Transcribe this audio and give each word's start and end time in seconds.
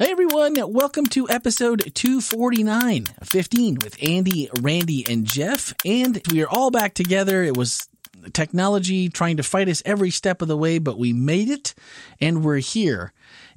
Hey 0.00 0.12
everyone, 0.12 0.54
welcome 0.72 1.04
to 1.08 1.28
episode 1.28 1.94
249, 1.94 3.04
15 3.22 3.74
with 3.84 4.02
Andy, 4.02 4.48
Randy, 4.62 5.04
and 5.06 5.26
Jeff. 5.26 5.74
And 5.84 6.22
we 6.32 6.42
are 6.42 6.48
all 6.48 6.70
back 6.70 6.94
together. 6.94 7.42
It 7.42 7.54
was 7.54 7.86
technology 8.32 9.10
trying 9.10 9.36
to 9.36 9.42
fight 9.42 9.68
us 9.68 9.82
every 9.84 10.08
step 10.08 10.40
of 10.40 10.48
the 10.48 10.56
way, 10.56 10.78
but 10.78 10.98
we 10.98 11.12
made 11.12 11.50
it 11.50 11.74
and 12.18 12.42
we're 12.42 12.60
here. 12.60 13.12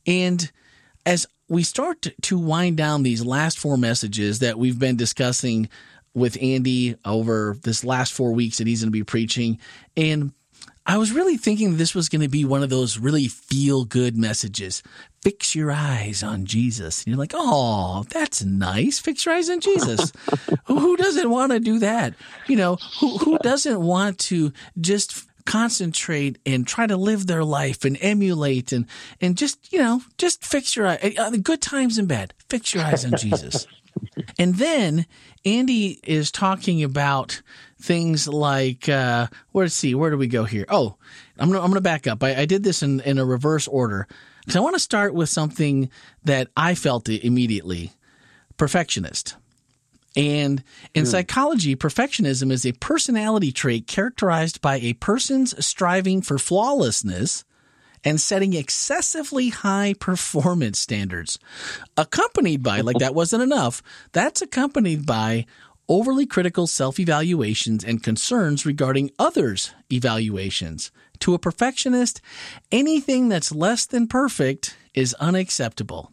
And 0.05 0.51
as 1.05 1.27
we 1.47 1.63
start 1.63 2.07
to 2.23 2.37
wind 2.37 2.75
down 2.75 3.03
these 3.03 3.23
last 3.23 3.57
four 3.57 3.77
messages 3.77 4.39
that 4.39 4.59
we've 4.59 4.77
been 4.77 4.97
discussing 4.97 5.69
with 6.13 6.37
Andy 6.41 6.97
over 7.05 7.55
this 7.63 7.85
last 7.85 8.11
four 8.11 8.33
weeks 8.33 8.57
that 8.57 8.67
he's 8.67 8.81
going 8.81 8.89
to 8.89 8.91
be 8.91 9.05
preaching, 9.05 9.59
and 9.95 10.33
I 10.85 10.97
was 10.97 11.13
really 11.13 11.37
thinking 11.37 11.77
this 11.77 11.95
was 11.95 12.09
going 12.09 12.21
to 12.21 12.27
be 12.27 12.43
one 12.43 12.61
of 12.61 12.69
those 12.69 12.97
really 12.97 13.27
feel 13.27 13.85
good 13.85 14.17
messages. 14.17 14.83
Fix 15.21 15.55
your 15.55 15.71
eyes 15.71 16.23
on 16.23 16.45
Jesus. 16.45 17.03
And 17.03 17.07
you're 17.07 17.19
like, 17.19 17.33
oh, 17.33 18.03
that's 18.09 18.43
nice. 18.43 18.99
Fix 18.99 19.25
your 19.25 19.35
eyes 19.35 19.49
on 19.49 19.61
Jesus. 19.61 20.11
who, 20.65 20.97
doesn't 20.97 21.29
want 21.29 21.53
to 21.53 21.59
do 21.59 21.79
that? 21.79 22.15
You 22.47 22.57
know, 22.57 22.77
who, 22.99 23.17
who 23.17 23.37
doesn't 23.39 23.79
want 23.79 24.19
to 24.19 24.51
just 24.79 25.25
concentrate 25.45 26.37
and 26.45 26.67
try 26.67 26.87
to 26.87 26.97
live 26.97 27.27
their 27.27 27.43
life 27.43 27.85
and 27.85 27.97
emulate 28.01 28.73
and, 28.73 28.85
and 29.21 29.37
just, 29.37 29.71
you 29.71 29.79
know, 29.79 30.01
just 30.17 30.43
fix 30.43 30.75
your 30.75 30.87
eyes, 30.87 31.15
uh, 31.17 31.31
good 31.41 31.61
times 31.61 31.97
and 31.97 32.07
bad. 32.07 32.33
Fix 32.49 32.73
your 32.73 32.83
eyes 32.83 33.05
on 33.05 33.17
Jesus. 33.17 33.67
and 34.37 34.55
then 34.55 35.05
Andy 35.45 35.99
is 36.03 36.31
talking 36.31 36.83
about 36.83 37.41
things 37.81 38.27
like 38.27 38.87
uh, 38.89 39.27
let's 39.53 39.73
see, 39.73 39.95
where 39.95 40.11
do 40.11 40.17
we 40.17 40.27
go 40.27 40.43
here? 40.43 40.65
Oh, 40.69 40.95
I'm 41.37 41.49
gonna 41.49 41.61
I'm 41.61 41.69
gonna 41.69 41.81
back 41.81 42.07
up. 42.07 42.23
I, 42.23 42.41
I 42.41 42.45
did 42.45 42.63
this 42.63 42.83
in 42.83 42.99
in 43.01 43.17
a 43.17 43.25
reverse 43.25 43.67
order 43.67 44.07
because 44.41 44.55
I 44.55 44.61
want 44.61 44.75
to 44.75 44.79
start 44.79 45.13
with 45.13 45.29
something 45.29 45.89
that 46.23 46.49
I 46.55 46.75
felt 46.75 47.09
immediately: 47.09 47.91
perfectionist. 48.57 49.35
And 50.15 50.63
in 50.93 51.05
mm. 51.05 51.07
psychology, 51.07 51.75
perfectionism 51.75 52.51
is 52.51 52.65
a 52.65 52.73
personality 52.73 53.51
trait 53.51 53.87
characterized 53.87 54.61
by 54.61 54.75
a 54.75 54.93
person's 54.93 55.65
striving 55.65 56.21
for 56.21 56.37
flawlessness 56.37 57.43
and 58.03 58.19
setting 58.19 58.53
excessively 58.53 59.49
high 59.49 59.93
performance 59.99 60.79
standards. 60.79 61.39
Accompanied 61.97 62.63
by, 62.63 62.81
like 62.81 62.97
that 62.99 63.15
wasn't 63.15 63.43
enough, 63.43 63.81
that's 64.11 64.41
accompanied 64.41 65.05
by 65.05 65.45
overly 65.87 66.25
critical 66.25 66.67
self 66.67 66.99
evaluations 66.99 67.83
and 67.83 68.03
concerns 68.03 68.65
regarding 68.65 69.11
others' 69.19 69.73
evaluations. 69.91 70.91
To 71.19 71.33
a 71.33 71.39
perfectionist, 71.39 72.21
anything 72.71 73.29
that's 73.29 73.51
less 73.51 73.85
than 73.85 74.07
perfect 74.07 74.75
is 74.93 75.13
unacceptable. 75.15 76.11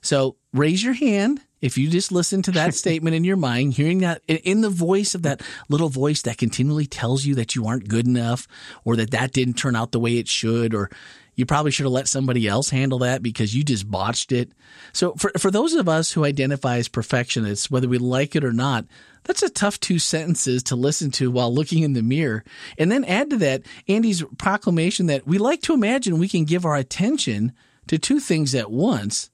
So 0.00 0.36
raise 0.52 0.82
your 0.82 0.94
hand 0.94 1.40
if 1.60 1.78
you 1.78 1.88
just 1.88 2.12
listen 2.12 2.42
to 2.42 2.52
that 2.52 2.74
statement 2.74 3.16
in 3.16 3.24
your 3.24 3.36
mind, 3.36 3.74
hearing 3.74 3.98
that 3.98 4.22
in 4.26 4.60
the 4.60 4.70
voice 4.70 5.14
of 5.14 5.22
that 5.22 5.42
little 5.68 5.88
voice 5.88 6.22
that 6.22 6.38
continually 6.38 6.86
tells 6.86 7.24
you 7.24 7.34
that 7.36 7.54
you 7.54 7.66
aren't 7.66 7.88
good 7.88 8.06
enough 8.06 8.46
or 8.84 8.96
that 8.96 9.10
that 9.10 9.32
didn't 9.32 9.54
turn 9.54 9.76
out 9.76 9.92
the 9.92 10.00
way 10.00 10.18
it 10.18 10.28
should 10.28 10.74
or 10.74 10.90
you 11.36 11.46
probably 11.46 11.70
should 11.70 11.84
have 11.84 11.92
let 11.92 12.08
somebody 12.08 12.46
else 12.46 12.70
handle 12.70 13.00
that 13.00 13.22
because 13.22 13.54
you 13.54 13.64
just 13.64 13.90
botched 13.90 14.32
it. 14.32 14.52
So 14.92 15.14
for 15.14 15.32
for 15.38 15.50
those 15.50 15.74
of 15.74 15.88
us 15.88 16.12
who 16.12 16.24
identify 16.24 16.76
as 16.76 16.88
perfectionists, 16.88 17.70
whether 17.70 17.88
we 17.88 17.98
like 17.98 18.36
it 18.36 18.44
or 18.44 18.52
not, 18.52 18.84
that's 19.24 19.42
a 19.42 19.50
tough 19.50 19.80
two 19.80 19.98
sentences 19.98 20.62
to 20.64 20.76
listen 20.76 21.10
to 21.12 21.30
while 21.30 21.52
looking 21.52 21.82
in 21.82 21.94
the 21.94 22.02
mirror. 22.02 22.44
And 22.78 22.90
then 22.90 23.04
add 23.04 23.30
to 23.30 23.36
that 23.38 23.62
Andy's 23.88 24.22
proclamation 24.38 25.06
that 25.06 25.26
we 25.26 25.38
like 25.38 25.62
to 25.62 25.74
imagine 25.74 26.18
we 26.18 26.28
can 26.28 26.44
give 26.44 26.64
our 26.64 26.76
attention 26.76 27.52
to 27.88 27.98
two 27.98 28.20
things 28.20 28.54
at 28.54 28.70
once. 28.70 29.30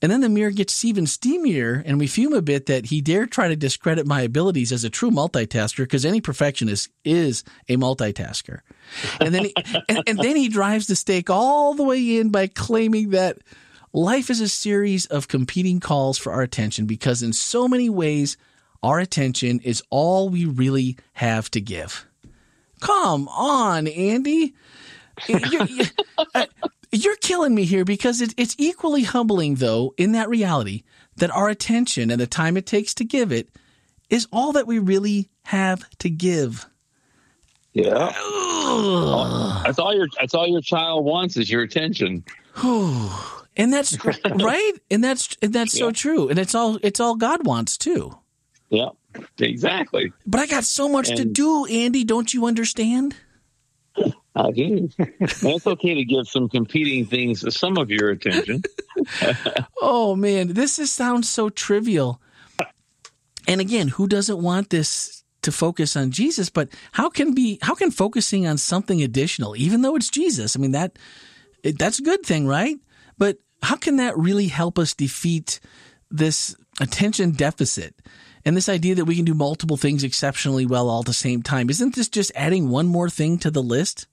And 0.00 0.12
then 0.12 0.20
the 0.20 0.28
mirror 0.28 0.50
gets 0.50 0.84
even 0.84 1.04
steamier, 1.04 1.82
and 1.84 1.98
we 1.98 2.06
fume 2.06 2.32
a 2.32 2.42
bit 2.42 2.66
that 2.66 2.86
he 2.86 3.00
dared 3.00 3.32
try 3.32 3.48
to 3.48 3.56
discredit 3.56 4.06
my 4.06 4.20
abilities 4.22 4.70
as 4.70 4.84
a 4.84 4.90
true 4.90 5.10
multitasker 5.10 5.78
because 5.78 6.04
any 6.04 6.20
perfectionist 6.20 6.90
is 7.04 7.42
a 7.68 7.76
multitasker. 7.76 8.60
And 9.20 9.34
then 9.34 9.46
he, 9.46 9.54
and, 9.88 10.02
and 10.06 10.18
then 10.18 10.36
he 10.36 10.48
drives 10.48 10.86
the 10.86 10.94
stake 10.94 11.30
all 11.30 11.74
the 11.74 11.82
way 11.82 12.18
in 12.18 12.30
by 12.30 12.46
claiming 12.46 13.10
that 13.10 13.38
life 13.92 14.30
is 14.30 14.40
a 14.40 14.48
series 14.48 15.06
of 15.06 15.26
competing 15.26 15.80
calls 15.80 16.16
for 16.16 16.32
our 16.32 16.42
attention 16.42 16.86
because 16.86 17.22
in 17.22 17.32
so 17.32 17.66
many 17.66 17.90
ways 17.90 18.36
our 18.82 19.00
attention 19.00 19.58
is 19.60 19.82
all 19.90 20.28
we 20.28 20.44
really 20.44 20.96
have 21.14 21.50
to 21.50 21.60
give. 21.60 22.06
Come 22.80 23.28
on, 23.28 23.86
Andy. 23.88 24.54
You, 25.26 25.40
you, 25.66 25.84
uh, 26.32 26.46
you're 26.90 27.16
killing 27.16 27.54
me 27.54 27.64
here 27.64 27.84
because 27.84 28.20
it, 28.20 28.34
it's 28.36 28.54
equally 28.58 29.02
humbling, 29.02 29.56
though, 29.56 29.94
in 29.96 30.12
that 30.12 30.28
reality 30.28 30.82
that 31.16 31.30
our 31.30 31.48
attention 31.48 32.10
and 32.10 32.20
the 32.20 32.26
time 32.26 32.56
it 32.56 32.66
takes 32.66 32.94
to 32.94 33.04
give 33.04 33.32
it 33.32 33.48
is 34.10 34.26
all 34.32 34.52
that 34.52 34.66
we 34.66 34.78
really 34.78 35.28
have 35.44 35.88
to 35.98 36.08
give. 36.08 36.66
Yeah, 37.74 38.12
that's 39.64 39.78
all 39.78 39.94
your 39.94 40.08
that's 40.18 40.34
all 40.34 40.46
your 40.46 40.62
child 40.62 41.04
wants 41.04 41.36
is 41.36 41.50
your 41.50 41.62
attention. 41.62 42.24
and 43.56 43.72
that's 43.72 43.96
right, 44.24 44.72
and 44.90 45.04
that's 45.04 45.36
and 45.42 45.52
that's 45.52 45.74
yeah. 45.74 45.86
so 45.86 45.92
true, 45.92 46.28
and 46.28 46.38
it's 46.38 46.54
all 46.54 46.78
it's 46.82 46.98
all 46.98 47.14
God 47.14 47.46
wants 47.46 47.76
too. 47.76 48.16
Yeah, 48.70 48.90
exactly. 49.38 50.12
But 50.26 50.40
I 50.40 50.46
got 50.46 50.64
so 50.64 50.88
much 50.88 51.08
and, 51.08 51.18
to 51.18 51.24
do, 51.24 51.66
Andy. 51.66 52.04
Don't 52.04 52.32
you 52.32 52.46
understand? 52.46 53.14
I 54.38 54.52
it's 54.52 55.66
okay 55.66 55.94
to 55.94 56.04
give 56.04 56.28
some 56.28 56.48
competing 56.48 57.06
things 57.06 57.44
some 57.56 57.76
of 57.76 57.90
your 57.90 58.10
attention. 58.10 58.62
oh 59.82 60.14
man, 60.14 60.52
this 60.52 60.78
is, 60.78 60.92
sounds 60.92 61.28
so 61.28 61.48
trivial. 61.48 62.20
And 63.48 63.60
again, 63.60 63.88
who 63.88 64.06
doesn't 64.06 64.40
want 64.40 64.70
this 64.70 65.24
to 65.42 65.50
focus 65.50 65.96
on 65.96 66.12
Jesus? 66.12 66.50
But 66.50 66.68
how 66.92 67.08
can 67.08 67.34
be 67.34 67.58
how 67.62 67.74
can 67.74 67.90
focusing 67.90 68.46
on 68.46 68.58
something 68.58 69.02
additional, 69.02 69.56
even 69.56 69.82
though 69.82 69.96
it's 69.96 70.10
Jesus? 70.10 70.54
I 70.56 70.60
mean 70.60 70.72
that 70.72 70.98
that's 71.62 71.98
a 71.98 72.02
good 72.02 72.24
thing, 72.24 72.46
right? 72.46 72.76
But 73.16 73.38
how 73.62 73.76
can 73.76 73.96
that 73.96 74.16
really 74.16 74.46
help 74.46 74.78
us 74.78 74.94
defeat 74.94 75.58
this 76.10 76.54
attention 76.80 77.32
deficit? 77.32 77.94
And 78.44 78.56
this 78.56 78.68
idea 78.68 78.94
that 78.94 79.04
we 79.04 79.16
can 79.16 79.24
do 79.24 79.34
multiple 79.34 79.76
things 79.76 80.04
exceptionally 80.04 80.64
well 80.64 80.88
all 80.88 81.00
at 81.00 81.06
the 81.06 81.12
same 81.12 81.42
time, 81.42 81.68
isn't 81.68 81.96
this 81.96 82.08
just 82.08 82.30
adding 82.36 82.70
one 82.70 82.86
more 82.86 83.10
thing 83.10 83.36
to 83.38 83.50
the 83.50 83.62
list? 83.62 84.06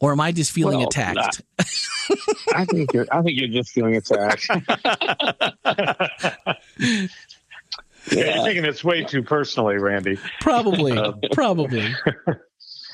Or 0.00 0.12
am 0.12 0.20
I 0.20 0.32
just 0.32 0.52
feeling 0.52 0.78
well, 0.78 0.88
attacked? 0.88 1.42
I 2.54 2.64
think 2.64 2.92
you're. 2.94 3.06
I 3.12 3.20
think 3.22 3.38
you're 3.38 3.48
just 3.48 3.70
feeling 3.70 3.96
attacked. 3.96 4.48
yeah. 6.78 7.06
You're 8.10 8.44
taking 8.44 8.62
this 8.62 8.82
way 8.82 9.04
too 9.04 9.22
personally, 9.22 9.76
Randy. 9.76 10.18
Probably, 10.40 10.96
um, 10.96 11.20
probably. 11.32 11.94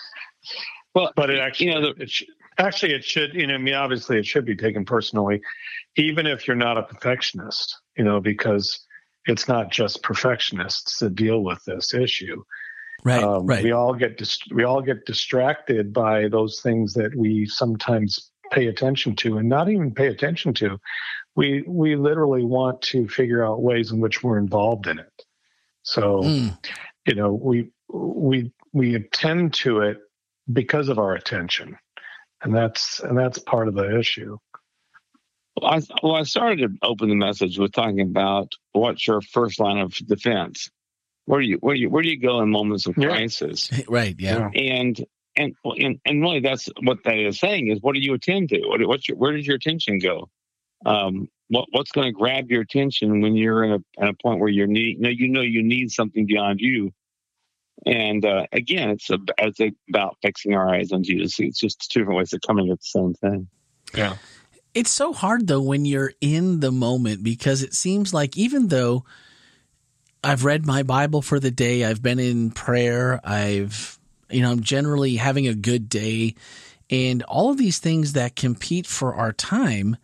well, 0.95 1.13
but 1.15 1.31
it 1.31 1.39
actually, 1.39 1.67
you 1.67 1.75
know, 1.75 1.81
the, 1.81 2.03
it 2.03 2.11
sh- 2.11 2.25
actually, 2.59 2.95
it 2.95 3.05
should. 3.05 3.35
You 3.35 3.47
know, 3.47 3.55
I 3.55 3.59
mean, 3.59 3.75
obviously, 3.75 4.19
it 4.19 4.27
should 4.27 4.45
be 4.45 4.57
taken 4.57 4.85
personally, 4.85 5.41
even 5.95 6.27
if 6.27 6.49
you're 6.49 6.57
not 6.57 6.77
a 6.77 6.83
perfectionist. 6.83 7.79
You 7.97 8.03
know, 8.03 8.21
because 8.21 8.85
it's 9.27 9.47
not 9.47 9.71
just 9.71 10.03
perfectionists 10.03 10.99
that 10.99 11.15
deal 11.15 11.45
with 11.45 11.65
this 11.65 11.95
issue. 11.95 12.43
Right, 13.07 13.23
um, 13.23 13.47
right. 13.47 13.63
We 13.63 13.71
all 13.71 13.95
get 13.95 14.19
dist- 14.19 14.53
we 14.53 14.65
all 14.65 14.83
get 14.83 15.07
distracted 15.07 15.93
by 15.93 16.27
those 16.27 16.61
things 16.61 16.93
that 16.95 17.15
we 17.15 17.47
sometimes 17.47 18.33
pay 18.51 18.67
attention 18.67 19.15
to, 19.17 19.39
and 19.39 19.49
not 19.49 19.69
even 19.69 19.95
pay 19.95 20.09
attention 20.09 20.53
to. 20.55 20.77
We 21.37 21.63
we 21.69 21.95
literally 21.95 22.45
want 22.45 22.83
to 22.83 23.07
figure 23.07 23.47
out 23.47 23.63
ways 23.63 23.93
in 23.93 24.01
which 24.01 24.25
we're 24.25 24.39
involved 24.39 24.89
in 24.89 24.99
it. 24.99 25.23
So, 25.85 26.23
mm. 26.23 26.59
you 27.07 27.15
know, 27.15 27.33
we 27.33 27.71
we 27.89 28.53
we 28.73 28.97
attend 28.97 29.55
to 29.55 29.83
it 29.83 29.99
because 30.53 30.89
of 30.89 30.99
our 30.99 31.15
attention, 31.15 31.79
and 32.43 32.53
that's 32.53 32.99
and 32.99 33.17
that's 33.17 33.39
part 33.39 33.69
of 33.69 33.77
the 33.77 33.97
issue. 33.97 34.37
Well, 35.55 35.75
I, 35.75 35.81
well, 36.03 36.17
I 36.17 36.25
started 36.25 36.59
to 36.59 36.77
open 36.83 37.09
the 37.09 37.15
message 37.15 37.57
with 37.57 37.71
talking 37.71 38.01
about 38.01 38.55
what's 38.73 39.07
your 39.07 39.21
first 39.21 39.61
line 39.61 39.79
of 39.79 39.95
defense 39.95 40.71
where 41.27 41.41
do 41.41 41.47
you 41.47 41.59
where 41.61 41.75
do 41.75 41.81
you 41.81 41.91
where 41.91 42.03
do 42.03 42.09
you 42.09 42.19
go 42.19 42.41
in 42.41 42.51
moments 42.51 42.87
of 42.87 42.95
crisis? 42.95 43.71
Yeah. 43.77 43.85
Right. 43.89 44.17
Yeah. 44.19 44.49
And 44.55 45.05
and 45.37 45.55
and 45.65 46.01
and 46.05 46.23
really, 46.23 46.41
that's 46.41 46.69
what 46.83 47.05
that 47.05 47.19
is 47.19 47.39
saying 47.39 47.69
is 47.69 47.81
what 47.81 47.95
do 47.95 48.01
you 48.01 48.15
attend 48.15 48.49
to? 48.51 48.61
What, 48.67 48.81
what's 48.87 49.09
your 49.09 49.19
where 49.19 49.37
does 49.37 49.47
your 49.47 49.57
attention 49.57 49.99
go? 49.99 50.31
Um, 50.85 51.29
what 51.49 51.67
what's 51.73 51.91
going 51.91 52.07
to 52.07 52.13
grab 52.13 52.51
your 52.51 52.63
attention 52.63 53.21
when 53.21 53.37
you're 53.37 53.65
in 53.65 53.73
a 53.73 54.03
at 54.03 54.09
a 54.09 54.15
point 54.15 54.41
where 54.41 54.49
you're 54.49 54.67
need 54.67 54.99
you 54.99 55.03
know 55.03 55.09
you 55.11 55.29
know 55.29 55.41
you 55.43 55.63
need 55.63 55.91
something 55.91 56.27
beyond 56.27 56.61
you. 56.61 56.93
And 57.85 58.25
uh, 58.25 58.47
again, 58.53 58.91
it's 58.91 59.11
a, 59.11 59.19
it's 59.39 59.61
about 59.91 60.17
fixing 60.23 60.55
our 60.55 60.75
eyes 60.75 60.93
on 60.93 61.05
Jesus. 61.05 61.39
It's 61.39 61.61
just 61.61 61.91
two 61.91 62.01
different 62.01 62.19
ways 62.19 62.33
of 62.33 62.41
coming 62.41 62.71
at 62.71 62.79
the 62.79 62.85
same 62.85 63.15
thing. 63.15 63.49
Yeah. 63.95 64.17
It's 64.75 64.91
so 64.91 65.13
hard 65.13 65.47
though 65.47 65.61
when 65.61 65.85
you're 65.85 66.13
in 66.21 66.61
the 66.61 66.73
moment 66.73 67.23
because 67.23 67.63
it 67.63 67.75
seems 67.75 68.15
like 68.15 68.37
even 68.37 68.69
though 68.69 69.05
I've 70.27 70.45
read 70.45 70.67
my 70.67 70.83
Bible 70.83 71.23
for 71.23 71.39
the 71.39 71.53
day. 71.53 71.85
I've 71.85 72.03
been 72.03 72.19
in 72.19 72.51
prayer. 72.51 73.21
I've, 73.23 73.97
you 74.29 74.43
know, 74.43 74.51
I'm 74.51 74.61
generally 74.61 75.15
having 75.15 75.47
a 75.47 75.55
good 75.55 75.89
day. 75.89 76.35
And 76.91 77.23
all 77.23 77.51
of 77.51 77.59
these 77.59 77.79
things 77.79 78.15
that 78.15 78.35
compete 78.35 78.89
for 78.89 79.15
our 79.15 79.33
time, 79.33 79.97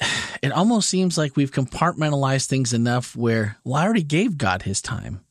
it 0.42 0.52
almost 0.52 0.88
seems 0.88 1.18
like 1.18 1.36
we've 1.36 1.50
compartmentalized 1.50 2.46
things 2.46 2.72
enough 2.72 3.16
where, 3.16 3.58
well, 3.64 3.82
I 3.82 3.84
already 3.84 4.04
gave 4.04 4.38
God 4.38 4.62
his 4.62 4.80
time. 4.80 5.24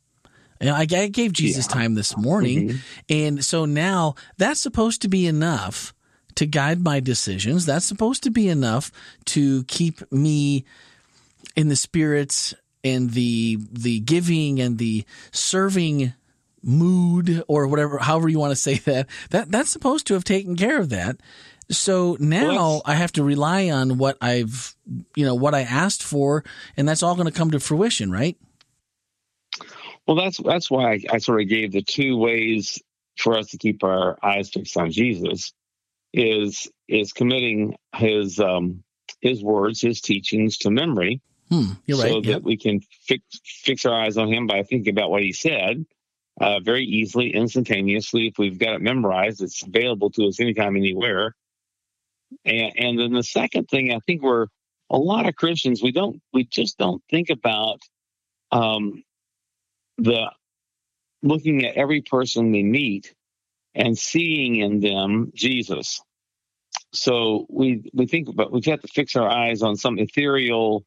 You 0.59 0.68
know, 0.68 0.75
I, 0.75 0.81
I 0.81 1.07
gave 1.07 1.31
Jesus 1.31 1.68
yeah. 1.68 1.74
time 1.74 1.95
this 1.95 2.18
morning. 2.18 2.69
Mm-hmm. 2.69 2.77
And 3.09 3.45
so 3.45 3.63
now 3.63 4.16
that's 4.38 4.59
supposed 4.59 5.01
to 5.04 5.07
be 5.07 5.25
enough 5.25 5.94
to 6.36 6.45
guide 6.45 6.83
my 6.83 7.00
decisions. 7.00 7.66
That's 7.66 7.86
supposed 7.86 8.24
to 8.24 8.30
be 8.30 8.50
enough 8.50 8.92
to 9.25 9.63
keep 9.66 10.12
me 10.12 10.66
in 11.56 11.69
the 11.69 11.75
spirits 11.77 12.54
and 12.83 13.12
the 13.12 13.57
the 13.71 14.00
giving 14.01 14.59
and 14.59 14.77
the 14.77 15.06
serving 15.31 16.13
mood 16.62 17.44
or 17.47 17.68
whatever 17.68 17.97
however 17.97 18.30
you 18.30 18.39
want 18.39 18.51
to 18.51 18.56
say 18.56 18.75
that 18.75 19.07
that 19.31 19.51
that's 19.51 19.69
supposed 19.69 20.07
to 20.07 20.13
have 20.13 20.24
taken 20.24 20.56
care 20.56 20.80
of 20.80 20.89
that 20.89 21.18
so 21.69 22.18
now 22.19 22.81
I 22.85 22.95
have 22.95 23.12
to 23.13 23.24
rely 23.24 23.69
on 23.69 23.97
what 23.97 24.18
I've, 24.21 24.75
you 25.15 25.25
know, 25.25 25.35
what 25.35 25.56
I 25.56 25.62
asked 25.62 26.03
for, 26.03 26.44
and 26.75 26.88
that's 26.88 27.03
all 27.03 27.15
going 27.15 27.27
to 27.27 27.38
come 27.38 27.51
to 27.51 27.59
fruition, 27.59 28.12
right? 28.12 28.38
Well, 30.06 30.18
that's 30.18 30.38
that's 30.38 30.69
why 30.69 30.94
I, 30.94 31.00
I, 31.12 31.18
sort 31.19 31.41
of 31.41 31.47
gave 31.47 31.71
the 31.71 31.81
two 31.81 32.18
ways 32.18 32.81
for 33.18 33.38
us 33.38 33.47
to 33.47 33.57
keep 33.57 33.83
our 33.83 34.18
eyes 34.21 34.50
fixed 34.50 34.75
on 34.75 34.91
Jesus 34.91 35.53
is 36.12 36.69
is 36.89 37.13
committing 37.13 37.75
his 37.95 38.39
um, 38.39 38.83
his 39.21 39.41
words, 39.41 39.80
his 39.80 40.01
teachings 40.01 40.57
to 40.59 40.71
memory, 40.71 41.21
hmm, 41.54 41.94
so 41.94 42.16
right, 42.16 42.26
that 42.26 42.44
we 42.44 42.58
can 42.58 42.82
fix 43.06 43.24
fix 43.44 43.86
our 43.86 43.94
eyes 43.94 44.18
on 44.18 44.32
him 44.32 44.48
by 44.48 44.64
thinking 44.64 44.94
about 44.94 45.10
what 45.10 45.22
he 45.22 45.34
said. 45.34 45.86
Uh, 46.42 46.60
very 46.60 46.84
easily, 46.84 47.34
instantaneously. 47.36 48.28
If 48.28 48.40
we've 48.40 48.58
got 48.58 48.74
it 48.74 48.82
memorized, 48.82 49.44
it's 49.44 49.62
available 49.62 50.10
to 50.12 50.26
us 50.26 50.40
anytime, 50.40 50.76
anywhere. 50.76 51.36
And, 52.44 52.74
and 52.76 53.00
then 53.00 53.14
the 53.14 53.22
second 53.22 53.70
thing, 53.70 53.92
I 53.92 54.00
think 54.00 54.24
we're 54.24 54.48
a 54.90 54.98
lot 54.98 55.28
of 55.28 55.36
Christians, 55.36 55.84
we 55.84 55.92
don't, 55.92 56.20
we 56.34 56.44
just 56.46 56.80
don't 56.80 57.04
think 57.08 57.30
about 57.30 57.82
um, 58.52 59.04
the 60.00 60.32
looking 61.22 61.66
at 61.66 61.76
every 61.76 62.02
person 62.02 62.52
we 62.52 62.64
meet 62.64 63.14
and 63.76 63.98
seeing 63.98 64.58
in 64.58 64.80
them 64.80 65.32
Jesus. 65.34 66.02
So 66.92 67.46
we 67.50 67.90
we 67.94 68.06
think 68.06 68.28
about 68.30 68.52
we 68.52 68.58
have 68.58 68.66
got 68.66 68.82
to 68.82 68.94
fix 68.94 69.16
our 69.16 69.28
eyes 69.28 69.64
on 69.64 69.76
some 69.76 69.98
ethereal, 69.98 70.84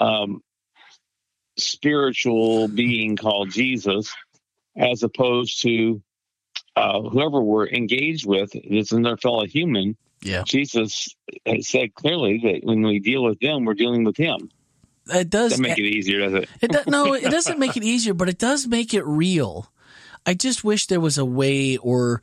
um, 0.00 0.42
spiritual 1.56 2.68
being 2.68 3.16
called 3.16 3.50
Jesus, 3.50 4.14
as 4.76 5.02
opposed 5.02 5.62
to 5.62 6.02
uh, 6.76 7.02
whoever 7.02 7.40
we're 7.40 7.68
engaged 7.68 8.26
with 8.26 8.50
is 8.54 8.92
another 8.92 9.16
fellow 9.16 9.46
human 9.46 9.96
yeah. 10.22 10.42
Jesus 10.44 11.14
said 11.60 11.94
clearly 11.94 12.40
that 12.44 12.60
when 12.64 12.82
we 12.82 12.98
deal 12.98 13.24
with 13.24 13.38
them, 13.40 13.64
we're 13.64 13.74
dealing 13.74 14.04
with 14.04 14.16
Him. 14.16 14.50
It 15.10 15.30
does 15.30 15.52
Doesn't 15.52 15.62
make 15.62 15.78
it 15.78 15.84
easier, 15.84 16.20
does 16.20 16.34
it? 16.34 16.48
it 16.60 16.86
no, 16.86 17.14
it 17.14 17.30
doesn't 17.30 17.58
make 17.58 17.76
it 17.76 17.84
easier, 17.84 18.14
but 18.14 18.28
it 18.28 18.38
does 18.38 18.66
make 18.66 18.92
it 18.92 19.04
real. 19.06 19.70
I 20.26 20.34
just 20.34 20.64
wish 20.64 20.86
there 20.86 21.00
was 21.00 21.16
a 21.18 21.24
way, 21.24 21.76
or 21.78 22.20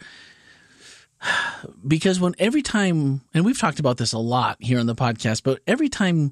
because 1.88 2.20
when 2.20 2.36
every 2.38 2.62
time, 2.62 3.22
and 3.34 3.46
we've 3.46 3.60
talked 3.60 3.80
about 3.80 3.98
this 3.98 4.14
a 4.14 4.20
lot 4.20 4.58
here 4.60 4.80
on 4.80 4.86
the 4.86 4.96
podcast, 4.96 5.44
but 5.44 5.62
every 5.66 5.90
time 5.90 6.32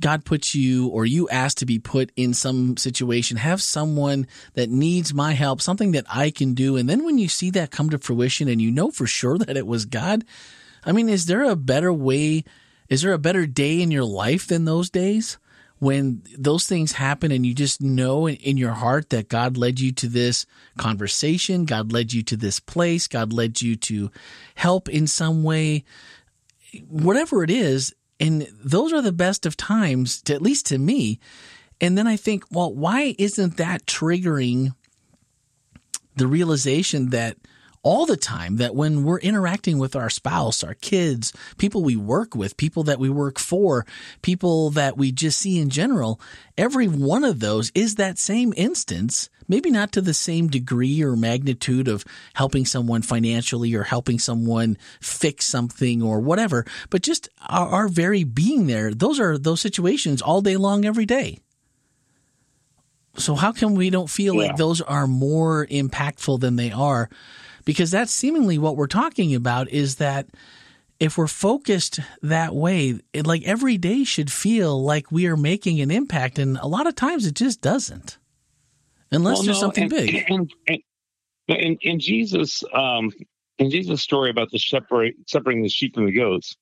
God 0.00 0.24
puts 0.24 0.54
you 0.54 0.88
or 0.88 1.04
you 1.06 1.28
ask 1.28 1.58
to 1.58 1.66
be 1.66 1.78
put 1.78 2.10
in 2.16 2.34
some 2.34 2.76
situation, 2.76 3.36
have 3.36 3.62
someone 3.62 4.26
that 4.54 4.70
needs 4.70 5.14
my 5.14 5.32
help, 5.32 5.60
something 5.60 5.92
that 5.92 6.06
I 6.08 6.30
can 6.30 6.54
do. 6.54 6.76
And 6.76 6.88
then 6.88 7.04
when 7.04 7.18
you 7.18 7.28
see 7.28 7.50
that 7.50 7.70
come 7.70 7.90
to 7.90 7.98
fruition 7.98 8.48
and 8.48 8.60
you 8.60 8.70
know 8.70 8.90
for 8.90 9.06
sure 9.06 9.38
that 9.38 9.56
it 9.56 9.66
was 9.66 9.84
God, 9.84 10.24
I 10.84 10.92
mean, 10.92 11.08
is 11.08 11.26
there 11.26 11.44
a 11.44 11.56
better 11.56 11.92
way? 11.92 12.44
Is 12.88 13.02
there 13.02 13.12
a 13.12 13.18
better 13.18 13.46
day 13.46 13.80
in 13.80 13.90
your 13.90 14.04
life 14.04 14.46
than 14.46 14.64
those 14.64 14.90
days 14.90 15.38
when 15.80 16.22
those 16.36 16.66
things 16.66 16.92
happen 16.92 17.32
and 17.32 17.44
you 17.44 17.54
just 17.54 17.80
know 17.80 18.28
in 18.28 18.58
your 18.58 18.72
heart 18.72 19.10
that 19.10 19.28
God 19.28 19.56
led 19.56 19.80
you 19.80 19.92
to 19.92 20.08
this 20.08 20.44
conversation, 20.76 21.64
God 21.64 21.90
led 21.90 22.12
you 22.12 22.22
to 22.24 22.36
this 22.36 22.60
place, 22.60 23.08
God 23.08 23.32
led 23.32 23.62
you 23.62 23.76
to 23.76 24.10
help 24.54 24.90
in 24.90 25.06
some 25.06 25.42
way, 25.42 25.84
whatever 26.86 27.42
it 27.42 27.50
is. 27.50 27.94
And 28.20 28.46
those 28.62 28.92
are 28.92 29.00
the 29.00 29.12
best 29.12 29.46
of 29.46 29.56
times, 29.56 30.20
to, 30.22 30.34
at 30.34 30.42
least 30.42 30.66
to 30.66 30.78
me. 30.78 31.18
And 31.80 31.96
then 31.96 32.06
I 32.06 32.16
think, 32.16 32.44
well, 32.50 32.72
why 32.72 33.14
isn't 33.18 33.56
that 33.56 33.86
triggering 33.86 34.74
the 36.16 36.26
realization 36.26 37.10
that 37.10 37.38
all 37.82 38.04
the 38.04 38.16
time 38.16 38.56
that 38.56 38.74
when 38.74 39.04
we're 39.04 39.18
interacting 39.20 39.78
with 39.78 39.96
our 39.96 40.10
spouse, 40.10 40.62
our 40.62 40.74
kids, 40.74 41.32
people 41.56 41.82
we 41.82 41.96
work 41.96 42.34
with, 42.34 42.56
people 42.56 42.82
that 42.84 42.98
we 42.98 43.08
work 43.08 43.38
for, 43.38 43.86
people 44.22 44.70
that 44.70 44.96
we 44.96 45.10
just 45.10 45.38
see 45.38 45.58
in 45.58 45.70
general, 45.70 46.20
every 46.58 46.86
one 46.86 47.24
of 47.24 47.40
those 47.40 47.72
is 47.74 47.94
that 47.94 48.18
same 48.18 48.52
instance, 48.56 49.30
maybe 49.48 49.70
not 49.70 49.92
to 49.92 50.02
the 50.02 50.12
same 50.12 50.48
degree 50.48 51.02
or 51.02 51.16
magnitude 51.16 51.88
of 51.88 52.04
helping 52.34 52.66
someone 52.66 53.00
financially 53.00 53.74
or 53.74 53.84
helping 53.84 54.18
someone 54.18 54.76
fix 55.00 55.46
something 55.46 56.02
or 56.02 56.20
whatever, 56.20 56.66
but 56.90 57.02
just 57.02 57.30
our, 57.48 57.68
our 57.68 57.88
very 57.88 58.24
being 58.24 58.66
there. 58.66 58.92
Those 58.92 59.18
are 59.18 59.38
those 59.38 59.60
situations 59.60 60.20
all 60.20 60.42
day 60.42 60.58
long, 60.58 60.84
every 60.84 61.06
day. 61.06 61.38
So 63.16 63.34
how 63.34 63.52
come 63.52 63.74
we 63.74 63.90
don't 63.90 64.08
feel 64.08 64.34
yeah. 64.34 64.48
like 64.48 64.56
those 64.56 64.80
are 64.80 65.06
more 65.06 65.66
impactful 65.66 66.40
than 66.40 66.56
they 66.56 66.70
are 66.70 67.08
because 67.64 67.90
that's 67.90 68.12
seemingly 68.12 68.58
what 68.58 68.76
we're 68.76 68.86
talking 68.86 69.34
about 69.34 69.68
is 69.70 69.96
that 69.96 70.26
if 70.98 71.16
we're 71.16 71.26
focused 71.26 72.00
that 72.22 72.54
way, 72.54 73.00
it, 73.12 73.26
like 73.26 73.42
every 73.44 73.78
day 73.78 74.04
should 74.04 74.30
feel 74.30 74.82
like 74.82 75.10
we 75.10 75.26
are 75.26 75.36
making 75.36 75.80
an 75.80 75.90
impact. 75.90 76.38
And 76.38 76.58
a 76.58 76.66
lot 76.66 76.86
of 76.86 76.94
times 76.94 77.26
it 77.26 77.34
just 77.34 77.62
doesn't, 77.62 78.18
unless 79.10 79.38
well, 79.38 79.44
there's 79.44 79.56
no, 79.56 79.60
something 79.60 79.84
and, 79.84 79.90
big. 79.90 80.24
And, 80.28 80.52
and, 80.68 80.82
in, 81.48 81.78
in 81.80 82.00
Jesus, 82.00 82.62
um, 82.74 83.10
in 83.58 83.70
Jesus' 83.70 84.02
story 84.02 84.30
about 84.30 84.50
the 84.50 84.58
separate, 84.58 85.14
separating 85.26 85.62
the 85.62 85.68
sheep 85.68 85.94
from 85.94 86.06
the 86.06 86.12
goats, 86.12 86.54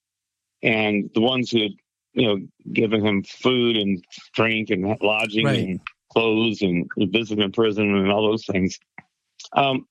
and 0.62 1.10
the 1.14 1.20
ones 1.20 1.50
who 1.50 1.62
had, 1.62 1.72
you 2.14 2.26
know, 2.26 2.38
given 2.72 3.04
him 3.04 3.22
food 3.22 3.76
and 3.76 4.02
drink 4.34 4.70
and 4.70 4.96
lodging 5.02 5.44
right. 5.44 5.58
and 5.58 5.80
clothes 6.12 6.62
and 6.62 6.88
visit 6.96 7.38
in 7.38 7.52
prison 7.52 7.94
and 7.94 8.10
all 8.10 8.30
those 8.30 8.46
things. 8.46 8.78
Um, 9.52 9.86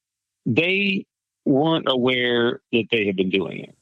they 0.48 1.06
weren't 1.46 1.86
aware 1.88 2.62
that 2.72 2.86
they 2.90 3.06
had 3.06 3.16
been 3.16 3.30
doing 3.30 3.60
it. 3.60 3.76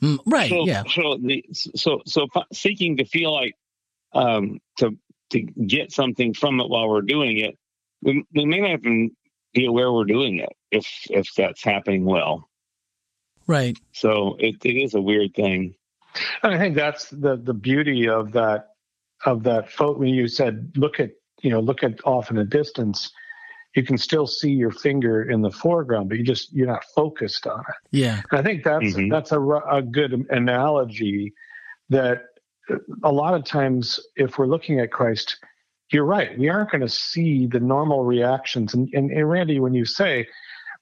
Mm, 0.00 0.18
right. 0.24 0.48
So, 0.48 0.66
yeah. 0.66 0.84
So, 0.94 1.18
the, 1.20 1.44
so, 1.52 2.00
so 2.06 2.26
seeking 2.52 2.96
to 2.96 3.04
feel 3.04 3.34
like 3.34 3.54
um, 4.14 4.60
to 4.78 4.96
to 5.30 5.40
get 5.42 5.92
something 5.92 6.34
from 6.34 6.60
it 6.60 6.68
while 6.68 6.88
we're 6.88 7.02
doing 7.02 7.38
it, 7.38 7.56
we, 8.02 8.24
we 8.34 8.44
may 8.46 8.60
not 8.60 8.70
even 8.70 9.10
be 9.52 9.66
aware 9.66 9.92
we're 9.92 10.04
doing 10.04 10.38
it 10.38 10.50
if 10.70 10.86
if 11.10 11.28
that's 11.36 11.62
happening 11.62 12.04
well. 12.04 12.48
Right. 13.46 13.78
So 13.92 14.36
it, 14.38 14.56
it 14.64 14.76
is 14.76 14.94
a 14.94 15.00
weird 15.00 15.34
thing. 15.34 15.74
And 16.42 16.54
I 16.54 16.58
think 16.58 16.74
that's 16.74 17.10
the 17.10 17.36
the 17.36 17.54
beauty 17.54 18.08
of 18.08 18.32
that 18.32 18.70
of 19.24 19.42
that 19.44 19.70
photo. 19.70 19.98
When 19.98 20.08
you 20.08 20.28
said 20.28 20.72
look 20.76 20.98
at 20.98 21.10
you 21.42 21.50
know 21.50 21.60
look 21.60 21.82
at 21.82 22.04
off 22.04 22.30
in 22.30 22.36
the 22.36 22.44
distance, 22.44 23.12
you 23.74 23.84
can 23.84 23.96
still 23.96 24.26
see 24.26 24.50
your 24.50 24.70
finger 24.70 25.22
in 25.22 25.42
the 25.42 25.50
foreground, 25.50 26.08
but 26.08 26.18
you 26.18 26.24
just 26.24 26.52
you're 26.52 26.66
not 26.66 26.84
focused 26.94 27.46
on 27.46 27.60
it. 27.60 27.74
Yeah, 27.92 28.20
and 28.30 28.40
I 28.40 28.42
think 28.42 28.64
that's 28.64 28.84
mm-hmm. 28.84 29.08
that's 29.08 29.32
a, 29.32 29.40
a 29.40 29.82
good 29.82 30.26
analogy. 30.30 31.32
That 31.88 32.22
a 33.02 33.12
lot 33.12 33.34
of 33.34 33.44
times, 33.44 34.00
if 34.16 34.38
we're 34.38 34.46
looking 34.46 34.80
at 34.80 34.92
Christ, 34.92 35.38
you're 35.92 36.04
right. 36.04 36.38
We 36.38 36.48
aren't 36.48 36.70
going 36.70 36.82
to 36.82 36.88
see 36.88 37.46
the 37.46 37.60
normal 37.60 38.04
reactions. 38.04 38.74
And, 38.74 38.88
and, 38.92 39.10
and 39.10 39.28
Randy, 39.28 39.58
when 39.60 39.74
you 39.74 39.84
say, 39.84 40.26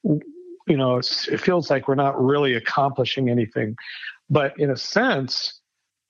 you 0.05 0.77
know, 0.77 0.99
it 0.99 1.41
feels 1.41 1.71
like 1.71 1.89
we're 1.89 1.95
not 1.95 2.23
really 2.23 2.55
accomplishing 2.55 3.31
anything, 3.31 3.77
but 4.29 4.59
in 4.59 4.71
a 4.71 4.77
sense, 4.77 5.61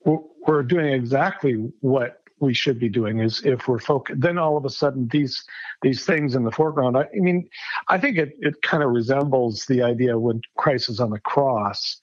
we're 0.05 0.63
doing 0.63 0.93
exactly 0.93 1.71
what 1.81 2.23
we 2.41 2.55
should 2.55 2.79
be 2.79 2.89
doing 2.89 3.21
is 3.21 3.43
if 3.45 3.69
we're 3.69 3.79
focused 3.79 4.21
then 4.21 4.39
all 4.39 4.57
of 4.57 4.65
a 4.65 4.71
sudden 4.71 5.09
these 5.13 5.45
these 5.83 6.05
things 6.05 6.35
in 6.35 6.45
the 6.45 6.53
foreground 6.53 6.97
i, 6.97 7.03
I 7.03 7.21
mean 7.21 7.49
i 7.89 7.99
think 7.99 8.17
it, 8.19 8.37
it 8.41 8.61
kind 8.63 8.83
of 8.83 8.91
resembles 8.91 9.65
the 9.67 9.83
idea 9.83 10.19
when 10.19 10.41
christ 10.57 10.89
is 10.89 11.01
on 11.01 11.11
the 11.11 11.21
cross 11.21 12.01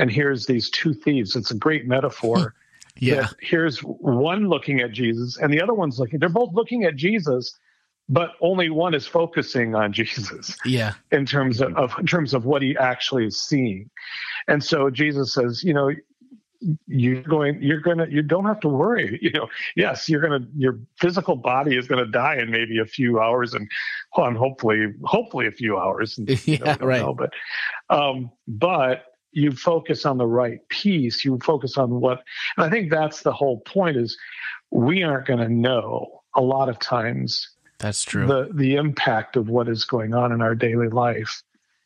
and 0.00 0.10
here's 0.10 0.46
these 0.46 0.70
two 0.70 0.94
thieves. 0.94 1.36
It's 1.36 1.50
a 1.50 1.56
great 1.56 1.86
metaphor. 1.86 2.54
Yeah. 2.96 3.28
Here's 3.40 3.78
one 3.78 4.48
looking 4.48 4.80
at 4.80 4.90
jesus 4.90 5.38
and 5.38 5.50
the 5.50 5.62
other 5.62 5.72
one's 5.72 5.98
looking 5.98 6.18
they're 6.18 6.28
both 6.28 6.52
looking 6.52 6.84
at 6.84 6.96
jesus 6.96 7.56
but 8.10 8.32
only 8.42 8.68
one 8.68 8.94
is 8.94 9.06
focusing 9.06 9.74
on 9.74 9.92
jesus 10.00 10.54
yeah. 10.66 10.94
in 11.10 11.24
terms 11.24 11.62
of, 11.62 11.74
of 11.76 11.94
in 11.98 12.06
terms 12.06 12.34
of 12.34 12.44
what 12.44 12.60
he 12.60 12.76
actually 12.76 13.24
is 13.24 13.40
seeing. 13.40 13.88
And 14.48 14.62
so 14.62 14.90
jesus 14.90 15.32
says 15.32 15.64
you 15.64 15.72
know 15.72 15.92
you're 16.86 17.22
going 17.22 17.60
you're 17.62 17.80
gonna 17.80 18.06
you 18.10 18.20
don't 18.22 18.44
have 18.44 18.60
to 18.60 18.68
worry 18.68 19.18
you 19.22 19.30
know 19.30 19.48
yes 19.76 20.08
you're 20.08 20.20
gonna 20.20 20.46
your 20.56 20.78
physical 20.98 21.34
body 21.34 21.76
is 21.76 21.88
gonna 21.88 22.06
die 22.06 22.36
in 22.36 22.50
maybe 22.50 22.78
a 22.78 22.84
few 22.84 23.18
hours 23.18 23.54
and 23.54 23.70
well, 24.16 24.26
and 24.26 24.36
hopefully 24.36 24.92
hopefully 25.04 25.46
a 25.46 25.52
few 25.52 25.78
hours 25.78 26.18
yeah 26.44 26.58
know, 26.58 26.86
right 26.86 27.00
know, 27.00 27.14
but 27.14 27.32
um 27.88 28.30
but 28.46 29.04
you 29.32 29.52
focus 29.52 30.04
on 30.06 30.18
the 30.18 30.26
right 30.26 30.66
piece. 30.68 31.24
You 31.24 31.38
focus 31.42 31.76
on 31.76 32.00
what, 32.00 32.22
and 32.56 32.66
I 32.66 32.70
think 32.70 32.90
that's 32.90 33.22
the 33.22 33.32
whole 33.32 33.60
point 33.60 33.96
is 33.96 34.16
we 34.70 35.02
aren't 35.02 35.26
going 35.26 35.40
to 35.40 35.48
know 35.48 36.22
a 36.34 36.40
lot 36.40 36.68
of 36.68 36.78
times. 36.78 37.48
That's 37.78 38.02
true. 38.04 38.26
The, 38.26 38.50
the 38.52 38.76
impact 38.76 39.36
of 39.36 39.48
what 39.48 39.68
is 39.68 39.84
going 39.84 40.14
on 40.14 40.32
in 40.32 40.42
our 40.42 40.54
daily 40.54 40.88
life. 40.88 41.42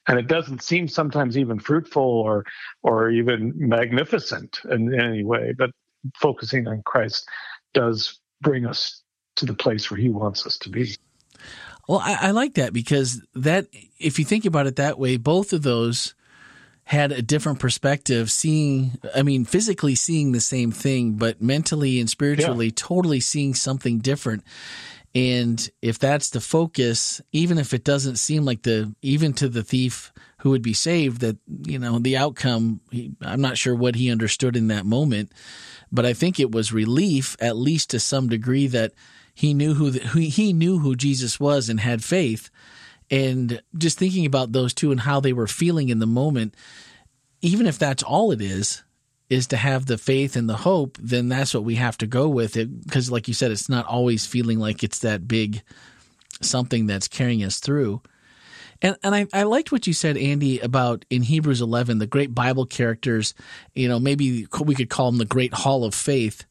And 0.07 0.19
it 0.19 0.29
doesn't 0.29 0.63
seem 0.63 0.89
sometimes 0.89 1.39
even 1.39 1.59
fruitful 1.59 2.03
or, 2.03 2.45
or 2.83 3.11
even 3.11 3.53
magnificent 3.57 4.61
in, 4.71 4.93
in 4.93 5.01
any 5.01 5.25
way, 5.25 5.55
but 5.57 5.71
focusing 6.17 6.69
on 6.69 6.83
Christ 6.85 7.27
does 7.73 8.19
bring 8.41 8.67
us 8.67 9.03
to 9.37 9.47
the 9.47 9.55
place 9.55 9.91
where 9.91 9.99
he 9.99 10.11
wants 10.11 10.47
us 10.47 10.59
to 10.59 10.69
be. 10.69 10.97
Well, 11.89 12.01
I, 12.01 12.29
I, 12.29 12.31
like 12.31 12.55
that 12.55 12.73
because 12.73 13.23
that, 13.35 13.67
if 13.99 14.19
you 14.19 14.25
think 14.25 14.45
about 14.45 14.67
it 14.67 14.77
that 14.77 14.99
way, 14.99 15.17
both 15.17 15.53
of 15.53 15.63
those 15.63 16.15
had 16.85 17.13
a 17.13 17.23
different 17.23 17.59
perspective, 17.59 18.31
seeing, 18.31 18.93
I 19.15 19.23
mean, 19.23 19.45
physically 19.45 19.95
seeing 19.95 20.33
the 20.33 20.41
same 20.41 20.71
thing, 20.71 21.15
but 21.15 21.41
mentally 21.41 21.99
and 21.99 22.09
spiritually 22.09 22.67
yeah. 22.67 22.73
totally 22.77 23.21
seeing 23.21 23.55
something 23.55 23.99
different. 23.99 24.45
And 25.15 25.71
if 25.81 25.99
that's 25.99 26.31
the 26.31 26.41
focus, 26.41 27.21
even 27.33 27.59
if 27.59 27.73
it 27.73 27.85
doesn't 27.85 28.17
seem 28.17 28.45
like 28.45 28.63
the, 28.63 28.95
even 29.01 29.33
to 29.35 29.49
the 29.49 29.63
thief 29.63 30.13
who 30.39 30.51
would 30.51 30.63
be 30.63 30.73
saved, 30.73 31.21
that, 31.21 31.37
you 31.67 31.79
know, 31.79 31.99
the 31.99 32.17
outcome, 32.17 32.81
he, 32.91 33.13
I'm 33.21 33.41
not 33.41 33.57
sure 33.57 33.75
what 33.75 33.95
he 33.95 34.11
understood 34.11 34.57
in 34.57 34.69
that 34.69 34.87
moment, 34.87 35.33
but 35.93 36.05
I 36.05 36.13
think 36.13 36.41
it 36.41 36.51
was 36.51 36.73
relief, 36.73 37.37
at 37.41 37.57
least 37.57 37.91
to 37.91 38.01
some 38.01 38.29
degree, 38.29 38.67
that 38.69 38.93
he 39.35 39.55
knew 39.55 39.75
who, 39.75 39.91
the, 39.91 40.01
who 40.01 40.21
he 40.21 40.53
knew 40.53 40.79
who 40.79 40.97
Jesus 40.97 41.39
was 41.39 41.69
and 41.69 41.81
had 41.81 42.05
faith. 42.05 42.51
And 43.11 43.61
just 43.77 43.99
thinking 43.99 44.27
about 44.27 44.53
those 44.53 44.73
two 44.75 44.91
and 44.91 45.01
how 45.01 45.21
they 45.21 45.33
were 45.33 45.47
feeling 45.47 45.89
in 45.89 45.99
the 45.99 46.07
moment, 46.07 46.55
even 47.41 47.67
if 47.67 47.79
that's 47.79 48.03
all 48.03 48.33
it 48.33 48.41
is, 48.41 48.84
is 49.29 49.47
to 49.49 49.57
have 49.57 49.87
the 49.87 49.99
faith 49.99 50.37
and 50.37 50.49
the 50.49 50.57
hope, 50.59 50.99
then 51.01 51.29
that's 51.29 51.55
what 51.55 51.65
we 51.65 51.77
have 51.77 51.97
to 51.99 52.07
go 52.07 52.29
with 52.29 52.57
it. 52.57 52.85
Because, 52.85 53.11
like 53.11 53.27
you 53.27 53.35
said, 53.35 53.51
it's 53.51 53.69
not 53.69 53.87
always 53.87 54.27
feeling 54.27 54.59
like 54.59 54.85
it's 54.85 55.01
that 55.01 55.27
big 55.27 55.63
something 56.41 56.87
that's 56.87 57.09
carrying 57.09 57.43
us 57.43 57.59
through. 57.59 58.03
And 58.83 58.97
and 59.03 59.15
I, 59.15 59.27
I 59.33 59.45
liked 59.45 59.73
what 59.73 59.87
you 59.87 59.93
said, 59.93 60.17
Andy, 60.17 60.59
about 60.61 61.05
in 61.09 61.23
Hebrews 61.23 61.61
11, 61.61 61.99
the 61.99 62.07
great 62.07 62.35
Bible 62.35 62.67
characters, 62.67 63.35
you 63.75 63.89
know, 63.89 63.99
maybe 63.99 64.47
we 64.61 64.75
could 64.75 64.91
call 64.91 65.11
them 65.11 65.19
the 65.19 65.25
great 65.25 65.55
hall 65.55 65.85
of 65.85 65.95
faith 65.95 66.45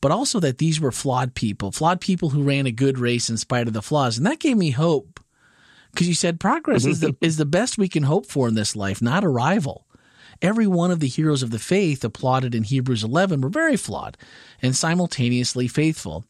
but 0.00 0.12
also 0.12 0.40
that 0.40 0.58
these 0.58 0.80
were 0.80 0.92
flawed 0.92 1.34
people, 1.34 1.72
flawed 1.72 2.00
people 2.00 2.30
who 2.30 2.42
ran 2.42 2.66
a 2.66 2.72
good 2.72 2.98
race 2.98 3.28
in 3.28 3.36
spite 3.36 3.66
of 3.66 3.72
the 3.72 3.82
flaws. 3.82 4.16
And 4.16 4.26
that 4.26 4.38
gave 4.38 4.56
me 4.56 4.70
hope 4.70 5.20
because 5.90 6.08
you 6.08 6.14
said 6.14 6.40
progress 6.40 6.82
mm-hmm. 6.82 6.90
is 6.90 7.00
the, 7.00 7.16
is 7.20 7.36
the 7.36 7.46
best 7.46 7.78
we 7.78 7.88
can 7.88 8.04
hope 8.04 8.26
for 8.26 8.48
in 8.48 8.54
this 8.54 8.76
life, 8.76 9.02
not 9.02 9.24
arrival. 9.24 9.86
Every 10.40 10.66
one 10.66 10.90
of 10.90 11.00
the 11.00 11.08
heroes 11.08 11.42
of 11.42 11.50
the 11.50 11.58
faith 11.58 12.04
applauded 12.04 12.54
in 12.54 12.64
Hebrews 12.64 13.02
11 13.02 13.40
were 13.40 13.48
very 13.48 13.76
flawed 13.76 14.16
and 14.62 14.76
simultaneously 14.76 15.68
faithful. 15.68 16.24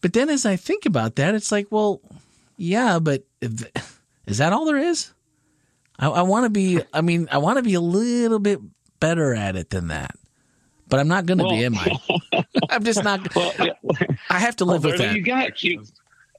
But 0.00 0.12
then 0.12 0.28
as 0.28 0.44
I 0.44 0.56
think 0.56 0.84
about 0.84 1.16
that, 1.16 1.34
it's 1.34 1.52
like, 1.52 1.68
well, 1.70 2.00
yeah, 2.56 2.98
but 2.98 3.24
is 4.26 4.38
that 4.38 4.52
all 4.52 4.64
there 4.66 4.78
is? 4.78 5.12
I, 5.98 6.08
I 6.08 6.22
want 6.22 6.44
to 6.44 6.50
be, 6.50 6.80
I 6.92 7.00
mean, 7.00 7.28
I 7.30 7.38
want 7.38 7.58
to 7.58 7.62
be 7.62 7.74
a 7.74 7.80
little 7.80 8.40
bit 8.40 8.60
better 8.98 9.34
at 9.34 9.56
it 9.56 9.70
than 9.70 9.88
that 9.88 10.16
but 10.88 11.00
I'm 11.00 11.08
not 11.08 11.26
going 11.26 11.38
to 11.38 11.44
well, 11.44 11.56
be, 11.56 11.64
am 11.64 11.74
I? 11.76 12.44
I'm 12.70 12.84
just 12.84 13.02
not. 13.02 13.34
Well, 13.34 13.52
I 14.30 14.38
have 14.38 14.56
to 14.56 14.64
live 14.64 14.84
well, 14.84 14.92
with 14.92 15.00
that. 15.00 15.14
You 15.14 15.22
got 15.22 15.62
you. 15.62 15.84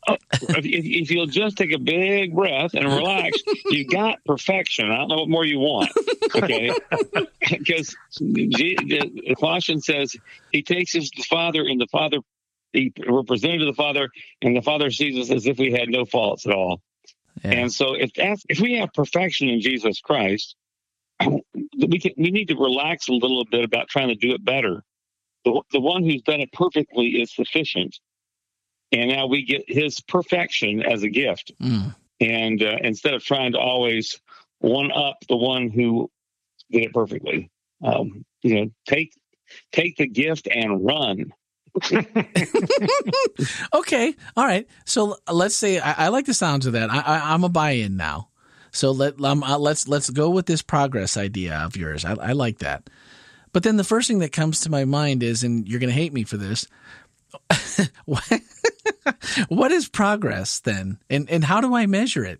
If, 0.07 0.65
if, 0.65 1.12
you'll 1.12 1.25
just 1.25 1.57
take 1.57 1.74
a 1.74 1.79
big 1.79 2.35
breath 2.35 2.74
and 2.74 2.85
relax, 2.85 3.39
you 3.65 3.88
got 3.88 4.24
perfection. 4.25 4.91
I 4.91 4.97
don't 4.97 5.09
know 5.09 5.15
what 5.17 5.29
more 5.29 5.45
you 5.45 5.59
want. 5.59 5.91
Okay, 6.35 6.71
because 7.59 7.95
the 8.19 9.35
Colossians 9.39 9.85
says 9.85 10.15
he 10.51 10.62
takes 10.62 10.93
his 10.93 11.09
father, 11.27 11.62
and 11.62 11.79
the 11.79 11.88
father 11.88 12.19
he 12.74 12.93
represented 13.07 13.62
to 13.62 13.65
the 13.65 13.74
father, 13.74 14.09
and 14.41 14.55
the 14.55 14.62
father 14.62 14.91
sees 14.91 15.17
us 15.17 15.35
as 15.35 15.47
if 15.47 15.57
we 15.57 15.71
had 15.71 15.89
no 15.89 16.05
faults 16.05 16.45
at 16.45 16.53
all. 16.53 16.81
Yeah. 17.43 17.51
And 17.51 17.74
so, 17.74 17.93
if 17.95 18.13
that's 18.13 18.43
if 18.50 18.59
we 18.59 18.75
have 18.75 18.93
perfection 18.93 19.50
in 19.50 19.62
Jesus 19.62 20.00
Christ, 20.01 20.55
we 21.25 22.00
can, 22.00 22.12
we 22.17 22.31
need 22.31 22.50
to 22.50 22.55
relax 22.55 23.07
a 23.07 23.13
little 23.13 23.45
bit 23.45 23.63
about 23.63 23.88
trying 23.88 24.09
to 24.09 24.15
do 24.15 24.33
it 24.33 24.43
better. 24.43 24.83
The, 25.43 25.62
the 25.71 25.79
one 25.79 26.03
who's 26.03 26.21
done 26.24 26.41
it 26.41 26.51
perfectly 26.51 27.21
is 27.21 27.33
sufficient, 27.33 28.00
and 28.96 29.10
now 29.10 29.28
we 29.28 29.44
get 29.44 29.66
his 29.68 30.00
perfection 30.00 30.82
as 30.82 31.04
a 31.04 31.10
gift. 31.10 31.52
Mm. 31.62 31.94
And 32.22 32.64
uh, 32.64 32.78
instead 32.82 33.14
of 33.14 33.24
trying 33.24 33.52
to 33.52 33.60
always 33.60 34.20
one 34.60 34.92
up 34.92 35.18
the 35.28 35.36
one 35.36 35.70
who 35.70 36.10
did 36.72 36.84
it 36.84 36.94
perfectly, 36.94 37.52
um, 37.84 38.25
you 38.42 38.56
know, 38.56 38.72
take 38.88 39.14
take 39.74 39.98
the 39.98 40.08
gift 40.08 40.48
and 40.48 40.86
run. 40.86 41.34
okay, 43.74 44.16
all 44.38 44.46
right. 44.46 44.66
So 44.86 45.18
let's 45.30 45.56
say 45.56 45.80
I, 45.80 46.06
I, 46.06 46.08
like 46.08 46.25
the 46.25 46.34
sounds 46.34 46.66
of 46.66 46.74
that. 46.74 46.90
I, 46.90 47.00
I, 47.00 47.34
I'm 47.34 47.44
a 47.44 47.50
buy-in 47.50 47.98
now. 47.98 48.30
So 48.72 48.92
let 48.92 49.22
um, 49.22 49.44
uh, 49.44 49.58
let's 49.58 49.86
let's 49.90 50.10
go 50.10 50.30
with 50.30 50.46
this 50.46 50.62
progress 50.62 51.18
idea 51.18 51.58
of 51.58 51.75
yours. 51.75 52.06
I, 52.06 52.14
I 52.14 52.32
like 52.32 52.60
that. 52.60 52.90
But 53.52 53.64
then 53.64 53.75
the 53.75 53.84
first 53.84 54.08
thing 54.08 54.20
that 54.20 54.32
comes 54.32 54.62
to 54.62 54.70
my 54.70 54.86
mind 54.86 55.22
is, 55.22 55.44
and 55.44 55.68
you're 55.68 55.80
going 55.80 55.90
to 55.90 55.96
hate 55.96 56.14
me 56.14 56.24
for 56.24 56.38
this. 56.38 56.68
what 59.50 59.72
is 59.72 59.88
progress 59.88 60.60
then, 60.60 61.00
and 61.10 61.30
and 61.30 61.44
how 61.44 61.62
do 61.62 61.75
I 61.75 61.86
measure 61.86 62.24
it? 62.24 62.39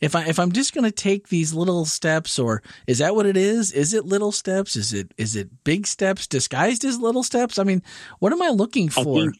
If 0.00 0.14
I 0.14 0.26
if 0.26 0.38
I'm 0.38 0.52
just 0.52 0.74
going 0.74 0.84
to 0.84 0.90
take 0.90 1.28
these 1.28 1.54
little 1.54 1.84
steps, 1.84 2.38
or 2.38 2.62
is 2.86 2.98
that 2.98 3.14
what 3.14 3.26
it 3.26 3.36
is? 3.36 3.72
Is 3.72 3.94
it 3.94 4.04
little 4.04 4.32
steps? 4.32 4.76
Is 4.76 4.92
it 4.92 5.12
is 5.16 5.36
it 5.36 5.64
big 5.64 5.86
steps 5.86 6.26
disguised 6.26 6.84
as 6.84 6.98
little 6.98 7.22
steps? 7.22 7.58
I 7.58 7.64
mean, 7.64 7.82
what 8.18 8.32
am 8.32 8.42
I 8.42 8.48
looking 8.48 8.88
for? 8.88 9.00
I 9.00 9.22
think, 9.22 9.36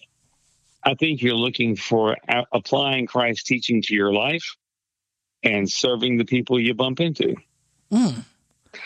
I 0.85 0.95
think 0.95 1.23
you're 1.23 1.35
looking 1.35 1.77
for 1.77 2.17
applying 2.53 3.07
Christ's 3.07 3.45
teaching 3.45 3.83
to 3.83 3.95
your 3.95 4.13
life 4.13 4.57
and 5.43 5.71
serving 5.71 6.19
the 6.19 6.25
people 6.25 6.59
you 6.61 6.75
bump 6.75 7.01
into. 7.01 7.37
Mm. 7.93 8.25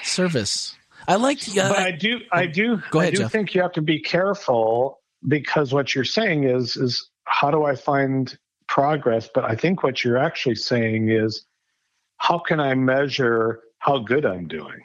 Service. 0.02 0.76
I 1.08 1.16
like. 1.16 1.38
Uh, 1.48 1.68
but 1.68 1.78
I 1.78 1.90
do. 1.90 2.20
I 2.30 2.46
do. 2.46 2.82
Go 2.90 3.00
ahead, 3.00 3.14
I 3.14 3.16
do 3.16 3.22
Jeff. 3.22 3.32
think 3.32 3.54
you 3.54 3.62
have 3.62 3.72
to 3.72 3.82
be 3.82 4.00
careful 4.00 4.99
because 5.28 5.72
what 5.72 5.94
you're 5.94 6.04
saying 6.04 6.44
is 6.44 6.76
is 6.76 7.10
how 7.24 7.50
do 7.50 7.64
I 7.64 7.74
find 7.74 8.36
progress? 8.68 9.28
But 9.32 9.44
I 9.44 9.54
think 9.54 9.82
what 9.82 10.04
you're 10.04 10.18
actually 10.18 10.56
saying 10.56 11.10
is 11.10 11.44
how 12.18 12.38
can 12.38 12.60
I 12.60 12.74
measure 12.74 13.60
how 13.78 13.98
good 13.98 14.26
I'm 14.26 14.46
doing? 14.46 14.82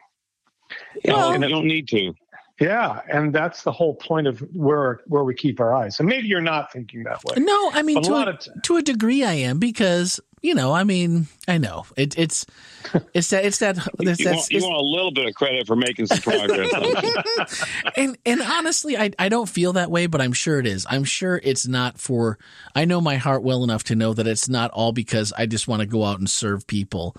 Well, 1.06 1.34
and 1.34 1.44
you 1.44 1.50
don't 1.50 1.68
need 1.68 1.88
to. 1.90 2.14
Yeah, 2.60 3.02
and 3.12 3.36
that's 3.36 3.64
the 3.64 3.72
whole 3.72 3.96
point 3.96 4.28
of 4.28 4.40
where 4.56 5.02
where 5.08 5.24
we 5.26 5.36
keep 5.36 5.60
our 5.60 5.74
eyes. 5.74 6.00
And 6.00 6.08
maybe 6.08 6.28
you're 6.28 6.40
not 6.40 6.72
thinking 6.72 7.04
that 7.04 7.22
way. 7.26 7.36
No, 7.38 7.72
I 7.74 7.82
mean 7.82 8.02
to 8.04 8.14
a, 8.14 8.30
a 8.30 8.38
t- 8.38 8.52
to 8.64 8.78
a 8.78 8.82
degree 8.82 9.26
I 9.26 9.34
am 9.34 9.60
because 9.60 10.22
you 10.46 10.54
know, 10.54 10.74
I 10.74 10.84
mean, 10.84 11.26
I 11.48 11.58
know 11.58 11.88
it, 11.98 12.18
it's 12.20 12.46
it's 13.14 13.32
that 13.32 13.46
it's 13.46 13.58
that 13.58 13.78
it's, 14.00 14.20
you, 14.20 14.30
want, 14.30 14.52
you 14.52 14.62
want, 14.62 14.76
a 14.76 14.86
little 14.86 15.12
bit 15.12 15.26
of 15.26 15.34
credit 15.34 15.66
for 15.66 15.76
making 15.76 16.06
some 16.06 16.20
progress. 16.20 17.66
and 17.98 18.16
and 18.26 18.42
honestly, 18.42 18.96
I 18.96 19.12
I 19.18 19.28
don't 19.28 19.50
feel 19.50 19.74
that 19.74 19.90
way, 19.90 20.06
but 20.06 20.22
I'm 20.22 20.34
sure 20.34 20.60
it 20.60 20.68
is. 20.68 20.86
I'm 20.90 21.04
sure 21.04 21.42
it's 21.44 21.68
not 21.68 21.98
for. 21.98 22.38
I 22.76 22.86
know 22.86 23.02
my 23.02 23.18
heart 23.18 23.42
well 23.42 23.64
enough 23.64 23.84
to 23.86 23.96
know 23.96 24.14
that 24.14 24.28
it's 24.28 24.48
not 24.48 24.70
all 24.72 24.92
because 24.92 25.34
I 25.36 25.48
just 25.48 25.68
want 25.68 25.82
to 25.82 25.88
go 25.88 26.06
out 26.06 26.20
and 26.20 26.30
serve 26.30 26.68
people. 26.68 27.18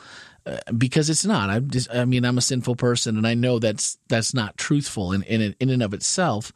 Because 0.76 1.10
it's 1.10 1.24
not. 1.24 1.50
I'm 1.50 1.70
just. 1.70 1.92
I 1.92 2.04
mean, 2.04 2.24
I'm 2.24 2.38
a 2.38 2.42
sinful 2.42 2.76
person, 2.76 3.16
and 3.16 3.26
I 3.26 3.34
know 3.34 3.58
that's 3.58 3.98
that's 4.08 4.32
not 4.32 4.56
truthful 4.56 5.12
in 5.12 5.22
in 5.24 5.54
in 5.58 5.70
and 5.70 5.82
of 5.82 5.92
itself. 5.92 6.52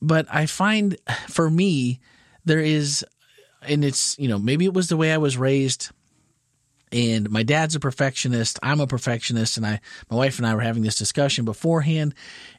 But 0.00 0.26
I 0.30 0.46
find, 0.46 0.96
for 1.28 1.50
me, 1.50 2.00
there 2.44 2.60
is 2.60 3.04
and 3.62 3.84
it's 3.84 4.18
you 4.18 4.28
know 4.28 4.38
maybe 4.38 4.64
it 4.64 4.74
was 4.74 4.88
the 4.88 4.96
way 4.96 5.12
I 5.12 5.18
was 5.18 5.36
raised 5.36 5.90
and 6.92 7.30
my 7.30 7.42
dad's 7.42 7.74
a 7.74 7.80
perfectionist 7.80 8.58
i'm 8.62 8.80
a 8.80 8.86
perfectionist 8.86 9.56
and 9.56 9.66
i 9.66 9.80
my 10.10 10.16
wife 10.16 10.38
and 10.38 10.46
i 10.46 10.54
were 10.54 10.60
having 10.60 10.82
this 10.82 10.96
discussion 10.96 11.44
beforehand 11.44 12.14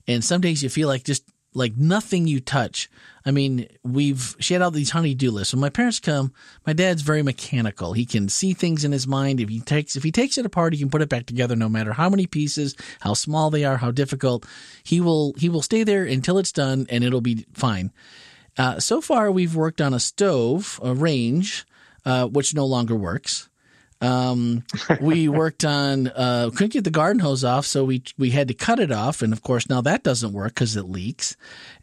and 0.08 0.24
some 0.24 0.42
days 0.42 0.62
you 0.62 0.70
feel 0.70 0.88
like 0.88 1.04
just 1.04 1.24
like 1.54 1.76
nothing 1.76 2.28
you 2.28 2.40
touch. 2.40 2.90
I 3.26 3.32
mean 3.32 3.68
we've 3.84 4.36
she 4.40 4.54
had 4.54 4.62
all 4.62 4.72
these 4.72 4.92
honey-do 4.92 5.32
lists. 5.32 5.54
When 5.54 5.62
my 5.62 5.70
parents 5.70 6.00
come 6.00 6.34
my 6.66 6.74
dad's 6.74 7.02
very 7.02 7.24
mechanical. 7.24 7.94
He 7.94 8.06
can 8.06 8.30
see 8.30 8.54
things 8.54 8.84
in 8.84 8.92
his 8.92 9.08
mind. 9.08 9.40
If 9.40 9.50
he 9.50 9.60
takes 9.60 9.96
if 9.96 10.04
he 10.04 10.12
takes 10.12 10.38
it 10.38 10.46
apart 10.46 10.74
he 10.74 10.80
can 10.80 10.90
put 10.90 11.02
it 11.02 11.10
back 11.10 11.26
together 11.26 11.56
no 11.56 11.70
matter 11.70 11.94
how 11.94 12.10
many 12.10 12.28
pieces 12.28 12.76
how 13.02 13.14
small 13.14 13.50
they 13.50 13.66
are 13.66 13.78
how 13.78 13.92
difficult. 13.92 14.46
He 14.84 15.02
will 15.02 15.34
he 15.38 15.50
will 15.50 15.62
stay 15.62 15.84
there 15.84 16.06
until 16.06 16.38
it's 16.38 16.52
done 16.52 16.86
and 16.90 17.04
it'll 17.04 17.22
be 17.22 17.46
fine. 17.54 17.92
Uh, 18.58 18.78
so 18.78 19.00
far, 19.00 19.32
we've 19.32 19.56
worked 19.56 19.80
on 19.80 19.94
a 19.94 20.00
stove, 20.02 20.82
a 20.84 20.94
range, 20.94 21.66
uh, 22.06 22.28
which 22.28 22.54
no 22.54 22.66
longer 22.66 22.94
works. 22.94 23.48
Um, 24.02 24.64
we 25.02 25.28
worked 25.30 25.66
on 25.66 26.08
uh, 26.08 26.50
couldn't 26.52 26.74
get 26.74 26.84
the 26.84 26.92
garden 26.92 27.20
hose 27.20 27.44
off, 27.44 27.66
so 27.66 27.84
we 27.84 28.04
we 28.18 28.32
had 28.32 28.48
to 28.48 28.54
cut 28.54 28.80
it 28.80 28.92
off, 28.92 29.22
and 29.22 29.34
of 29.34 29.42
course 29.42 29.70
now 29.70 29.82
that 29.82 30.04
doesn't 30.04 30.34
work 30.34 30.54
because 30.54 30.76
it 30.76 30.84
leaks. 30.84 31.36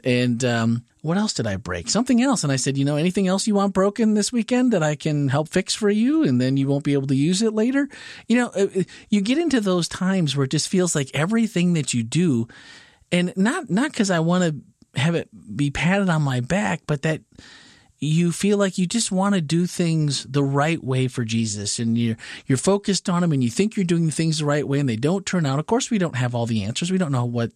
And 0.03 0.45
um, 0.45 0.85
what 1.03 1.19
else 1.19 1.33
did 1.33 1.47
I 1.47 1.57
break? 1.57 1.89
Something 1.89 2.23
else. 2.23 2.43
And 2.43 2.53
I 2.53 2.57
said, 2.57 2.79
you 2.79 2.85
know, 2.85 2.97
anything 2.97 3.27
else 3.27 3.47
you 3.47 3.55
want 3.55 3.75
broken 3.75 4.15
this 4.15 4.33
weekend 4.33 4.73
that 4.73 4.83
I 4.83 4.95
can 4.95 5.29
help 5.29 5.49
fix 5.49 5.75
for 5.75 5.91
you, 5.91 6.23
and 6.23 6.41
then 6.41 6.57
you 6.57 6.69
won't 6.69 6.85
be 6.85 6.95
able 6.95 7.09
to 7.09 7.15
use 7.15 7.43
it 7.43 7.55
later. 7.55 7.89
You 8.29 8.37
know, 8.37 8.49
uh, 8.49 8.83
you 9.11 9.21
get 9.21 9.39
into 9.39 9.61
those 9.61 9.89
times 9.89 10.37
where 10.37 10.45
it 10.45 10.51
just 10.51 10.69
feels 10.69 10.95
like 10.95 11.11
everything 11.13 11.75
that 11.75 11.93
you 11.93 12.03
do, 12.03 12.49
and 13.13 13.33
not 13.37 13.69
not 13.71 13.93
because 13.93 14.11
I 14.11 14.21
want 14.21 14.45
to 14.45 15.01
have 15.01 15.15
it 15.15 15.29
be 15.55 15.71
patted 15.71 16.09
on 16.09 16.23
my 16.23 16.41
back, 16.41 16.83
but 16.87 17.03
that 17.03 17.21
you 17.99 18.31
feel 18.31 18.59
like 18.59 18.77
you 18.79 18.87
just 18.87 19.11
want 19.11 19.35
to 19.35 19.41
do 19.41 19.67
things 19.67 20.25
the 20.25 20.43
right 20.43 20.83
way 20.83 21.09
for 21.09 21.25
Jesus 21.25 21.79
and 21.79 21.97
you're 21.97 22.17
you're 22.47 22.59
focused 22.59 23.09
on 23.09 23.25
him 23.25 23.33
and 23.33 23.43
you 23.43 23.51
think 23.51 23.77
you're 23.77 23.85
doing 23.85 24.11
things 24.11 24.39
the 24.39 24.45
right 24.45 24.67
way 24.67 24.79
and 24.79 24.89
they 24.89 24.97
don't 24.97 25.25
turn 25.25 25.47
out. 25.47 25.59
Of 25.59 25.67
course 25.67 25.91
we 25.91 25.99
don't 25.99 26.17
have 26.17 26.35
all 26.35 26.47
the 26.47 26.65
answers. 26.65 26.91
We 26.91 26.99
don't 26.99 27.13
know 27.13 27.25
what 27.25 27.53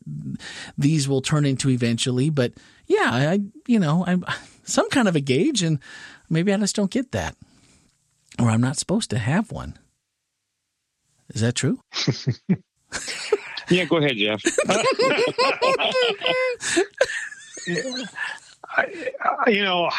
these 0.78 1.08
will 1.08 1.20
turn 1.20 1.44
into 1.44 1.68
eventually, 1.68 2.30
but 2.30 2.52
yeah, 2.86 3.10
I 3.12 3.40
you 3.66 3.78
know, 3.78 4.04
I'm 4.06 4.24
some 4.64 4.88
kind 4.90 5.08
of 5.08 5.16
a 5.16 5.20
gauge 5.20 5.62
and 5.62 5.78
maybe 6.28 6.52
I 6.52 6.56
just 6.56 6.76
don't 6.76 6.90
get 6.90 7.12
that. 7.12 7.36
Or 8.38 8.48
I'm 8.48 8.60
not 8.60 8.78
supposed 8.78 9.10
to 9.10 9.18
have 9.18 9.52
one. 9.52 9.78
Is 11.34 11.42
that 11.42 11.54
true? 11.54 11.80
yeah, 13.70 13.84
go 13.84 13.98
ahead, 13.98 14.16
Jeff. 14.16 14.42
Yeah. 18.78 19.08
I, 19.20 19.28
I, 19.46 19.50
you 19.50 19.62
know, 19.62 19.90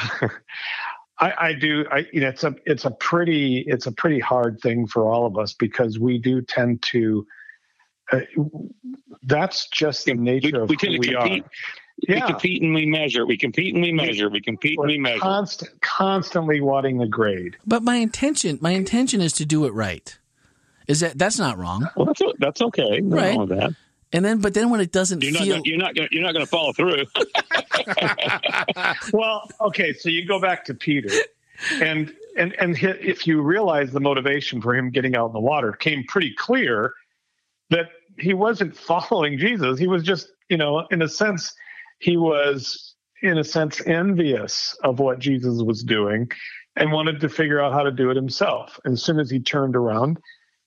I, 1.20 1.34
I, 1.38 1.54
do. 1.54 1.86
I, 1.92 2.06
you 2.12 2.22
know, 2.22 2.30
it's 2.30 2.44
a 2.44 2.56
it's 2.66 2.86
a 2.86 2.92
pretty 2.92 3.63
it's 3.68 3.86
a 3.86 3.92
pretty 3.92 4.20
hard 4.20 4.60
thing 4.62 4.88
for 4.88 5.08
all 5.08 5.25
of 5.25 5.38
us 5.38 5.54
because 5.54 6.00
we 6.00 6.18
do 6.18 6.42
tend 6.42 6.82
to. 6.92 7.25
Uh, 8.12 8.22
that's 9.24 9.70
just 9.70 10.06
the 10.06 10.13
nature 10.13 10.51
we, 10.51 10.62
of 10.63 10.70
we 10.70 10.78
who 10.82 11.00
we 11.00 11.13
compete. 11.13 11.44
are. 11.44 11.50
Yeah. 12.08 12.16
We 12.16 12.22
compete 12.22 12.62
and 12.63 12.74
we 12.74 12.86
measure. 12.86 13.25
We 13.25 13.38
compete 13.38 13.75
and 13.75 13.84
we 13.84 13.92
measure. 13.92 14.30
We 14.30 14.42
compete 14.42 14.78
We're 14.78 14.86
and 14.86 14.92
we 14.92 14.98
measure. 14.98 15.20
Constant, 15.20 15.82
constantly 15.82 16.60
wanting 16.60 16.98
the 16.98 17.08
grade. 17.08 17.58
But 17.66 17.84
my 17.84 17.98
intention, 17.98 18.58
my 18.62 18.72
intention 18.72 19.22
is 19.22 19.34
to 19.34 19.46
do 19.46 19.66
it 19.66 19.74
right. 19.74 20.18
Is 20.88 21.01
that 21.01 21.18
that's 21.18 21.38
not 21.38 21.58
wrong? 21.58 21.88
Well, 21.96 22.08
that's 22.08 22.22
that's 22.40 22.62
okay. 22.62 23.00
No 23.01 23.16
right. 23.16 23.50
That. 23.50 23.75
And 24.13 24.25
then, 24.25 24.39
but 24.39 24.53
then 24.53 24.70
when 24.70 24.82
it 24.82 24.91
doesn't 24.91 25.24
you're 25.24 25.34
feel, 25.34 25.41
not 25.41 25.50
gonna, 25.50 25.62
you're 25.65 25.77
not 25.77 25.96
gonna, 25.96 26.08
you're 26.12 26.24
not 26.24 26.34
going 26.34 26.46
to 26.46 26.50
follow 26.50 26.74
through. 26.74 27.06
well, 29.13 29.50
okay, 29.62 29.94
so 29.94 30.10
you 30.10 30.25
go 30.27 30.39
back 30.39 30.65
to 30.65 30.74
Peter, 30.74 31.10
and 31.82 32.13
and 32.38 32.53
and 32.60 32.77
if 32.82 33.25
you 33.25 33.41
realize 33.41 33.91
the 33.91 34.00
motivation 34.00 34.62
for 34.62 34.75
him 34.75 34.89
getting 34.89 35.15
out 35.15 35.27
in 35.27 35.34
the 35.34 35.39
water 35.39 35.72
came 35.72 36.03
pretty 36.08 36.34
clear 36.38 36.94
that 37.70 37.88
he 38.20 38.34
wasn't 38.34 38.75
following 38.89 39.38
Jesus. 39.38 39.80
He 39.80 39.88
was 39.88 40.03
just, 40.03 40.27
you 40.50 40.58
know, 40.58 40.86
in 40.91 41.01
a 41.01 41.10
sense, 41.10 41.53
he 42.00 42.18
was 42.18 42.96
in 43.24 43.38
a 43.38 43.44
sense 43.44 43.82
envious 43.86 44.75
of 44.84 45.00
what 45.00 45.20
Jesus 45.20 45.62
was 45.62 45.84
doing 45.84 46.30
and 46.75 46.91
wanted 46.91 47.20
to 47.20 47.30
figure 47.30 47.62
out 47.62 47.74
how 47.74 47.84
to 47.84 47.91
do 47.91 48.10
it 48.10 48.15
himself. 48.15 48.80
And 48.86 48.94
as 48.94 49.03
soon 49.03 49.20
as 49.20 49.30
he 49.30 49.39
turned 49.39 49.75
around, 49.75 50.20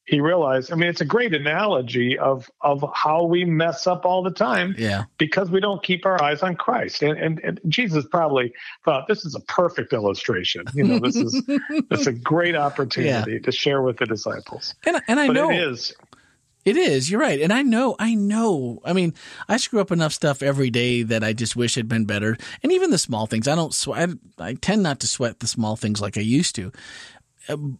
he 0.06 0.20
realized 0.20 0.72
i 0.72 0.74
mean 0.74 0.88
it's 0.88 1.00
a 1.00 1.04
great 1.04 1.34
analogy 1.34 2.18
of 2.18 2.50
of 2.60 2.84
how 2.94 3.24
we 3.24 3.44
mess 3.44 3.86
up 3.86 4.04
all 4.04 4.22
the 4.22 4.30
time 4.30 4.74
yeah 4.78 5.04
because 5.18 5.50
we 5.50 5.60
don't 5.60 5.82
keep 5.82 6.04
our 6.06 6.22
eyes 6.22 6.42
on 6.42 6.54
christ 6.54 7.02
and 7.02 7.18
and, 7.18 7.40
and 7.40 7.60
jesus 7.68 8.04
probably 8.10 8.52
thought 8.84 9.06
this 9.08 9.24
is 9.24 9.34
a 9.34 9.40
perfect 9.40 9.92
illustration 9.92 10.64
you 10.74 10.84
know 10.84 10.98
this 10.98 11.16
is 11.16 11.42
this 11.90 12.00
is 12.00 12.06
a 12.06 12.12
great 12.12 12.56
opportunity 12.56 13.32
yeah. 13.32 13.38
to 13.38 13.52
share 13.52 13.82
with 13.82 13.96
the 13.98 14.06
disciples 14.06 14.74
and, 14.86 15.00
and 15.08 15.18
i 15.20 15.26
but 15.26 15.32
know 15.32 15.50
it 15.50 15.58
is 15.58 15.94
it 16.64 16.78
is. 16.78 17.10
You're 17.10 17.20
right. 17.20 17.40
And 17.40 17.52
I 17.52 17.62
know, 17.62 17.94
I 17.98 18.14
know. 18.14 18.80
I 18.84 18.94
mean, 18.94 19.12
I 19.48 19.58
screw 19.58 19.80
up 19.80 19.92
enough 19.92 20.14
stuff 20.14 20.42
every 20.42 20.70
day 20.70 21.02
that 21.02 21.22
I 21.22 21.34
just 21.34 21.56
wish 21.56 21.74
had 21.74 21.88
been 21.88 22.06
better. 22.06 22.38
And 22.62 22.72
even 22.72 22.90
the 22.90 22.98
small 22.98 23.26
things, 23.26 23.46
I 23.46 23.54
don't 23.54 23.74
sweat. 23.74 24.10
I, 24.38 24.48
I 24.48 24.54
tend 24.54 24.82
not 24.82 24.98
to 25.00 25.06
sweat 25.06 25.40
the 25.40 25.46
small 25.46 25.76
things 25.76 26.00
like 26.00 26.16
I 26.16 26.22
used 26.22 26.54
to 26.56 26.72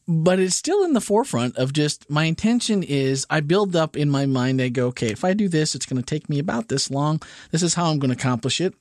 but 0.06 0.38
it's 0.38 0.56
still 0.56 0.84
in 0.84 0.92
the 0.92 1.00
forefront 1.00 1.56
of 1.56 1.72
just 1.72 2.08
my 2.10 2.24
intention 2.24 2.82
is 2.82 3.26
I 3.30 3.40
build 3.40 3.74
up 3.76 3.96
in 3.96 4.10
my 4.10 4.26
mind. 4.26 4.60
I 4.60 4.68
go, 4.68 4.88
okay, 4.88 5.08
if 5.08 5.24
I 5.24 5.32
do 5.32 5.48
this, 5.48 5.74
it's 5.74 5.86
going 5.86 6.00
to 6.00 6.06
take 6.06 6.28
me 6.28 6.38
about 6.38 6.68
this 6.68 6.90
long. 6.90 7.20
This 7.50 7.62
is 7.62 7.74
how 7.74 7.86
I'm 7.86 7.98
going 7.98 8.10
to 8.10 8.16
accomplish 8.16 8.60
it. 8.60 8.74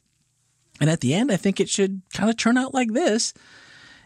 And 0.82 0.90
at 0.90 1.02
the 1.02 1.14
end, 1.14 1.32
I 1.32 1.38
think 1.38 1.60
it 1.60 1.70
should 1.70 2.02
kind 2.14 2.30
of 2.30 2.38
turn 2.38 2.58
out 2.58 2.74
like 2.74 2.92
this. 2.92 3.34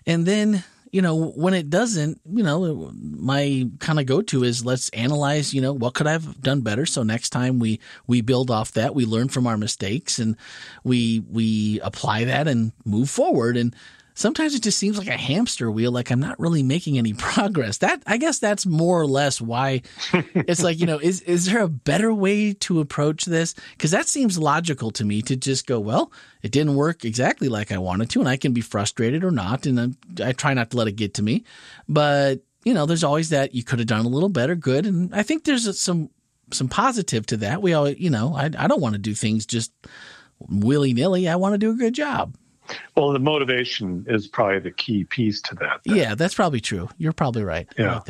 And 0.06 0.25
then, 0.25 0.63
you 0.91 1.02
know, 1.02 1.32
when 1.32 1.54
it 1.54 1.69
doesn't, 1.69 2.21
you 2.25 2.43
know, 2.43 2.91
my 2.93 3.69
kind 3.80 3.99
of 3.99 4.06
go 4.06 4.21
to 4.23 4.43
is 4.43 4.65
let's 4.65 4.89
analyze, 4.89 5.54
you 5.54 5.62
know, 5.62 5.73
what 5.73 5.93
could 5.93 6.08
I 6.08 6.12
have 6.12 6.41
done 6.41 6.62
better? 6.62 6.86
So 6.86 7.04
next 7.04 7.30
time 7.30 7.60
we, 7.60 7.80
we 8.06 8.21
build 8.21 8.52
off 8.52 8.73
that, 8.73 8.95
we 8.95 9.06
learn 9.06 9.30
from 9.30 9.47
our 9.47 9.58
mistakes 9.58 10.19
and 10.19 10.36
we, 10.84 11.21
we 11.30 11.80
apply 11.82 12.25
that 12.25 12.47
and 12.47 12.73
move 12.86 13.10
forward. 13.10 13.58
And, 13.58 13.75
sometimes 14.17 14.56
it 14.56 14.63
just 14.63 14.80
seems 14.80 14.97
like 14.97 15.08
a 15.08 15.12
hamster 15.12 15.69
wheel, 15.69 15.91
like 15.91 16.10
I'm 16.10 16.19
not 16.19 16.39
really 16.39 16.63
making 16.63 16.97
any 16.97 17.13
progress. 17.17 17.77
That 17.77 18.01
I 18.06 18.17
guess 18.17 18.39
that's 18.39 18.65
more 18.65 18.99
or 18.99 19.06
less 19.06 19.39
why 19.39 19.84
it's 20.13 20.63
like, 20.63 20.80
you 20.80 20.86
know, 20.86 20.97
is 20.97 21.21
is 21.21 21.45
there 21.45 21.62
a 21.62 21.69
better 21.69 22.13
way 22.13 22.53
to 22.53 22.80
approach 22.80 23.25
this? 23.25 23.53
Because 23.71 23.91
that 23.91 24.08
seems 24.08 24.38
logical 24.38 24.91
to 24.91 25.06
me 25.06 25.21
to 25.23 25.36
just 25.36 25.67
go, 25.67 25.80
well, 25.80 26.12
it 26.41 26.51
didn't 26.51 26.75
work 26.75 27.06
exactly 27.06 27.47
like 27.47 27.71
I 27.71 27.77
wanted 27.77 28.10
to, 28.12 28.19
and 28.19 28.27
I 28.27 28.38
can 28.38 28.53
be 28.53 28.62
frustrated 28.62 29.23
or 29.23 29.32
not, 29.32 29.65
and 29.65 29.95
I, 30.19 30.30
I 30.30 30.32
try 30.34 30.53
not 30.53 30.71
to 30.71 30.77
let 30.77 30.88
it 30.88 30.93
get 30.93 31.13
to 31.15 31.23
me. 31.23 31.45
But 31.88 32.41
you 32.65 32.73
know, 32.73 32.86
there's 32.86 33.03
always 33.03 33.30
that 33.30 33.53
you 33.53 33.63
could 33.63 33.80
have 33.80 33.88
done 33.88 34.06
a 34.06 34.10
little 34.10 34.30
better, 34.30 34.56
good, 34.56 34.86
and 34.86 35.13
I 35.13 35.23
think 35.23 35.43
there's 35.43 35.80
some 35.80 36.10
some 36.51 36.67
positive 36.67 37.25
to 37.27 37.38
that. 37.38 37.62
We 37.62 37.73
all, 37.73 37.88
you 37.88 38.10
know, 38.10 38.34
I 38.36 38.45
I 38.58 38.67
don't 38.67 38.82
want 38.82 38.93
to 38.93 38.99
do 38.99 39.13
things 39.13 39.45
just 39.45 39.71
willy 40.39 40.93
nilly. 40.93 41.30
I 41.30 41.36
want 41.36 41.53
to 41.53 41.58
do 41.58 41.71
a 41.71 41.75
good 41.75 41.93
job. 41.93 42.36
Well, 42.95 43.12
the 43.12 43.19
motivation 43.19 44.06
is 44.08 44.27
probably 44.27 44.60
the 44.60 44.71
key 44.71 45.03
piece 45.03 45.41
to 45.43 45.56
that. 45.56 45.82
Then. 45.86 45.95
Yeah, 45.95 46.15
that's 46.15 46.36
probably 46.36 46.60
true. 46.60 46.89
You're 46.97 47.13
probably 47.13 47.43
right. 47.43 47.67
Yeah. 47.77 48.01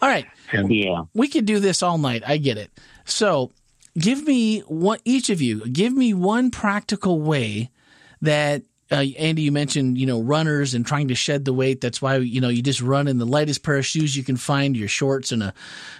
All 0.00 0.08
right. 0.08 0.26
And, 0.52 0.72
yeah. 0.72 1.04
We 1.14 1.28
could 1.28 1.46
do 1.46 1.58
this 1.58 1.82
all 1.82 1.98
night. 1.98 2.22
I 2.26 2.36
get 2.36 2.58
it. 2.58 2.70
So, 3.04 3.50
give 3.98 4.24
me 4.26 4.60
what 4.60 5.00
each 5.04 5.30
of 5.30 5.40
you. 5.42 5.66
Give 5.68 5.92
me 5.92 6.14
one 6.14 6.50
practical 6.50 7.20
way 7.20 7.70
that 8.20 8.62
uh, 8.90 9.04
Andy, 9.18 9.42
you 9.42 9.52
mentioned, 9.52 9.98
you 9.98 10.06
know, 10.06 10.22
runners 10.22 10.72
and 10.74 10.86
trying 10.86 11.08
to 11.08 11.14
shed 11.14 11.44
the 11.44 11.52
weight. 11.52 11.80
That's 11.80 12.00
why, 12.00 12.16
you 12.16 12.40
know, 12.40 12.48
you 12.48 12.62
just 12.62 12.80
run 12.80 13.06
in 13.06 13.18
the 13.18 13.26
lightest 13.26 13.62
pair 13.62 13.76
of 13.76 13.86
shoes 13.86 14.16
you 14.16 14.24
can 14.24 14.36
find, 14.36 14.76
your 14.76 14.88
shorts 14.88 15.30
and 15.30 15.42
a, 15.42 15.54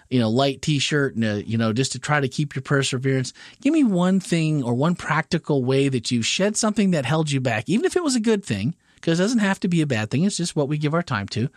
you 0.09 0.19
know, 0.19 0.31
light 0.31 0.63
t-shirt 0.63 1.15
and 1.15 1.25
a, 1.25 1.47
you 1.47 1.59
know, 1.59 1.73
just 1.73 1.93
to 1.93 1.99
try 1.99 2.21
to 2.21 2.29
keep 2.29 2.55
your 2.55 2.63
perseverance. 2.63 3.33
Give 3.61 3.75
me 3.75 3.85
one 3.85 4.21
thing 4.21 4.63
or 4.63 4.75
one 4.75 4.95
practical 4.95 5.65
way 5.65 5.89
that 5.89 6.11
you 6.11 6.23
shed 6.23 6.57
something 6.57 6.93
that 6.93 7.05
held 7.05 7.31
you 7.31 7.41
back, 7.41 7.69
even 7.69 7.85
if 7.85 7.95
it 7.95 8.03
was 8.03 8.17
a 8.17 8.21
good 8.21 8.45
thing, 8.45 8.75
because 8.95 9.21
it 9.21 9.23
doesn't 9.23 9.41
have 9.41 9.61
to 9.61 9.69
be 9.69 9.83
a 9.83 9.87
bad 9.87 10.11
thing. 10.11 10.25
It's 10.25 10.39
just 10.39 10.57
what 10.57 10.69
we 10.69 10.79
give 10.79 10.95
our 10.95 11.03
time 11.03 11.29
to 11.29 11.51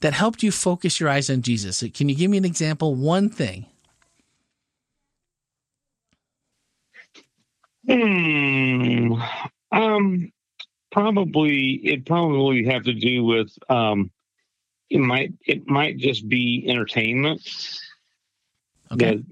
that 0.00 0.12
helped 0.12 0.42
you 0.42 0.52
focus 0.52 1.00
your 1.00 1.08
eyes 1.08 1.28
on 1.28 1.42
Jesus. 1.42 1.82
Can 1.94 2.08
you 2.08 2.14
give 2.14 2.30
me 2.30 2.38
an 2.38 2.44
example? 2.44 2.94
One 2.94 3.28
thing. 3.28 3.66
Hmm. 7.88 9.14
Um, 9.72 10.32
probably 10.96 11.72
it 11.84 12.06
probably 12.06 12.64
have 12.64 12.84
to 12.84 12.94
do 12.94 13.22
with 13.22 13.52
um, 13.68 14.10
it 14.88 14.98
might 14.98 15.34
it 15.44 15.68
might 15.68 15.98
just 15.98 16.26
be 16.26 16.64
entertainment. 16.66 17.42
Okay. 18.90 19.22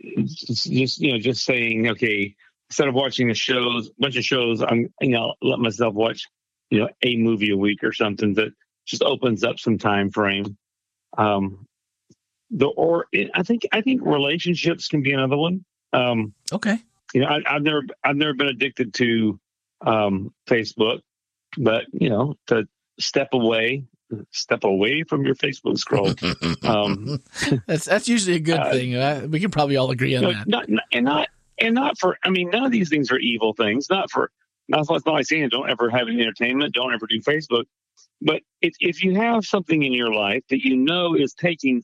Just 0.00 1.00
you 1.00 1.12
know 1.12 1.18
just 1.18 1.44
saying 1.44 1.88
okay 1.88 2.36
instead 2.70 2.86
of 2.86 2.94
watching 2.94 3.30
a 3.30 3.34
shows 3.34 3.90
bunch 3.98 4.16
of 4.16 4.24
shows 4.24 4.62
I'm 4.62 4.92
you 5.00 5.10
know 5.10 5.34
let 5.42 5.58
myself 5.58 5.92
watch 5.94 6.28
you 6.70 6.78
know 6.78 6.88
a 7.02 7.16
movie 7.16 7.50
a 7.50 7.56
week 7.56 7.82
or 7.82 7.92
something 7.92 8.34
that 8.34 8.52
just 8.86 9.02
opens 9.02 9.42
up 9.42 9.58
some 9.58 9.78
time 9.78 10.10
frame. 10.10 10.56
Um, 11.18 11.66
the 12.50 12.66
or 12.66 13.06
I 13.34 13.42
think 13.42 13.66
I 13.72 13.80
think 13.80 14.02
relationships 14.04 14.86
can 14.86 15.02
be 15.02 15.12
another 15.12 15.36
one. 15.36 15.64
Um, 15.92 16.32
okay. 16.52 16.78
You 17.12 17.22
know 17.22 17.26
I, 17.26 17.40
I've 17.56 17.62
never 17.62 17.82
I've 18.04 18.16
never 18.16 18.34
been 18.34 18.48
addicted 18.48 18.94
to 18.94 19.40
um, 19.86 20.32
Facebook, 20.48 21.00
but 21.58 21.84
you 21.92 22.08
know, 22.08 22.34
to 22.48 22.66
step 22.98 23.28
away, 23.32 23.84
step 24.30 24.64
away 24.64 25.02
from 25.02 25.24
your 25.24 25.34
Facebook 25.34 25.78
scroll. 25.78 26.14
Um, 26.62 27.22
that's 27.66 27.86
that's 27.86 28.08
usually 28.08 28.36
a 28.36 28.40
good 28.40 28.58
uh, 28.58 28.70
thing. 28.70 29.30
we 29.30 29.40
can 29.40 29.50
probably 29.50 29.76
all 29.76 29.90
agree 29.90 30.14
on 30.16 30.24
that. 30.24 30.48
Not, 30.48 30.68
and 30.92 31.04
not 31.04 31.28
and 31.58 31.74
not 31.74 31.98
for. 31.98 32.16
I 32.24 32.30
mean, 32.30 32.50
none 32.50 32.64
of 32.64 32.72
these 32.72 32.88
things 32.88 33.10
are 33.10 33.18
evil 33.18 33.54
things. 33.54 33.88
Not 33.90 34.10
for. 34.10 34.30
Not, 34.68 34.88
not 34.88 35.06
like 35.06 35.26
saying 35.26 35.48
don't 35.48 35.68
ever 35.68 35.90
have 35.90 36.08
any 36.08 36.22
entertainment. 36.22 36.72
Don't 36.72 36.94
ever 36.94 37.06
do 37.06 37.20
Facebook. 37.20 37.64
But 38.20 38.42
if 38.60 38.74
if 38.80 39.02
you 39.02 39.16
have 39.16 39.44
something 39.44 39.82
in 39.82 39.92
your 39.92 40.12
life 40.14 40.44
that 40.50 40.64
you 40.64 40.76
know 40.76 41.14
is 41.14 41.34
taking 41.34 41.82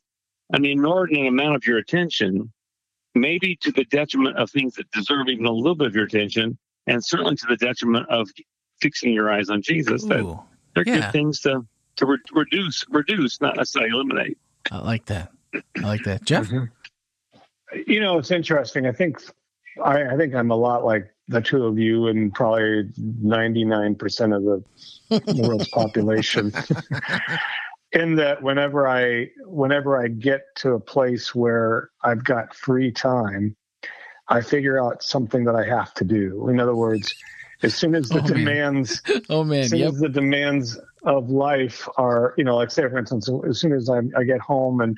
an 0.53 0.65
inordinate 0.65 1.27
amount 1.27 1.57
of 1.57 1.67
your 1.67 1.79
attention, 1.79 2.53
maybe 3.15 3.57
to 3.63 3.73
the 3.73 3.85
detriment 3.85 4.39
of 4.39 4.51
things 4.51 4.75
that 4.75 4.91
deserve 4.93 5.29
even 5.29 5.47
a 5.47 5.53
little 5.53 5.75
bit 5.75 5.89
of 5.89 5.95
your 5.95 6.05
attention, 6.05 6.59
and 6.89 7.05
certainly 7.05 7.37
to 7.37 7.47
the 7.49 7.57
detriment 7.57 8.09
of 8.09 8.29
fixing 8.81 9.13
your 9.13 9.31
eyes 9.31 9.51
on 9.51 9.63
Jesus. 9.63 10.05
That 10.05 10.39
they're 10.75 10.85
yeah. 10.87 11.01
good 11.01 11.13
things 11.13 11.41
to 11.43 11.67
to 11.97 12.07
re- 12.07 12.19
reduce, 12.33 12.85
reduce, 12.89 13.41
not 13.41 13.57
necessarily 13.57 13.91
eliminate. 13.91 14.39
I 14.71 14.79
like 14.79 15.07
that. 15.07 15.33
I 15.55 15.81
like 15.81 16.05
that, 16.05 16.25
Jeff. 16.25 16.49
Mm-hmm. 16.49 17.81
You 17.87 18.01
know, 18.01 18.19
it's 18.19 18.31
interesting. 18.31 18.87
I 18.87 18.93
think 18.93 19.21
I, 19.85 20.15
I, 20.15 20.17
think 20.17 20.35
I'm 20.35 20.51
a 20.51 20.57
lot 20.57 20.85
like 20.85 21.13
the 21.29 21.41
two 21.41 21.67
of 21.67 21.79
you 21.79 22.07
and 22.07 22.33
probably 22.33 22.85
99% 23.25 24.37
of 24.37 24.65
the 25.25 25.43
world's 25.43 25.69
population. 25.69 26.53
in 27.93 28.15
that 28.17 28.43
whenever 28.43 28.87
I 28.87 29.29
whenever 29.47 30.03
I 30.03 30.09
get 30.09 30.43
to 30.57 30.73
a 30.73 30.81
place 30.81 31.35
where 31.35 31.91
I've 32.05 32.23
got 32.25 32.55
free 32.55 32.93
time, 32.93 33.57
I 34.29 34.41
figure 34.41 34.83
out 34.83 35.03
something 35.03 35.45
that 35.45 35.55
I 35.55 35.65
have 35.65 35.95
to 35.95 36.05
do. 36.05 36.49
In 36.49 36.61
other 36.61 36.75
words, 36.75 37.15
as 37.63 37.75
soon 37.75 37.95
as 37.95 38.09
the 38.09 38.23
oh, 38.23 38.27
demands, 38.27 39.03
man. 39.09 39.23
oh 39.31 39.45
man, 39.45 39.61
as 39.61 39.71
soon 39.71 39.79
yep. 39.81 39.93
as 39.93 39.99
the 39.99 40.09
demands 40.09 40.79
of 41.03 41.31
life 41.31 41.89
are, 41.97 42.35
you 42.37 42.45
know, 42.45 42.57
like 42.57 42.71
say 42.71 42.83
for 42.83 42.99
instance, 42.99 43.29
as 43.49 43.59
soon 43.59 43.73
as 43.73 43.89
I, 43.89 44.01
I 44.17 44.25
get 44.25 44.41
home 44.41 44.81
and 44.81 44.97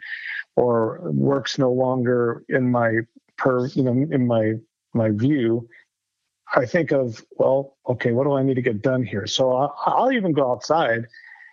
or 0.56 1.00
work's 1.12 1.58
no 1.58 1.72
longer 1.72 2.44
in 2.48 2.70
my 2.70 3.00
per, 3.36 3.66
you 3.68 3.82
know, 3.82 3.92
in 3.92 4.26
my 4.26 4.54
my 4.92 5.10
view, 5.10 5.68
I 6.54 6.66
think 6.66 6.92
of 6.92 7.24
well, 7.36 7.76
okay, 7.88 8.12
what 8.12 8.24
do 8.24 8.32
I 8.32 8.42
need 8.42 8.54
to 8.54 8.62
get 8.62 8.82
done 8.82 9.04
here? 9.04 9.26
So 9.26 9.52
I'll, 9.52 9.76
I'll 9.86 10.12
even 10.12 10.32
go 10.32 10.50
outside 10.50 11.06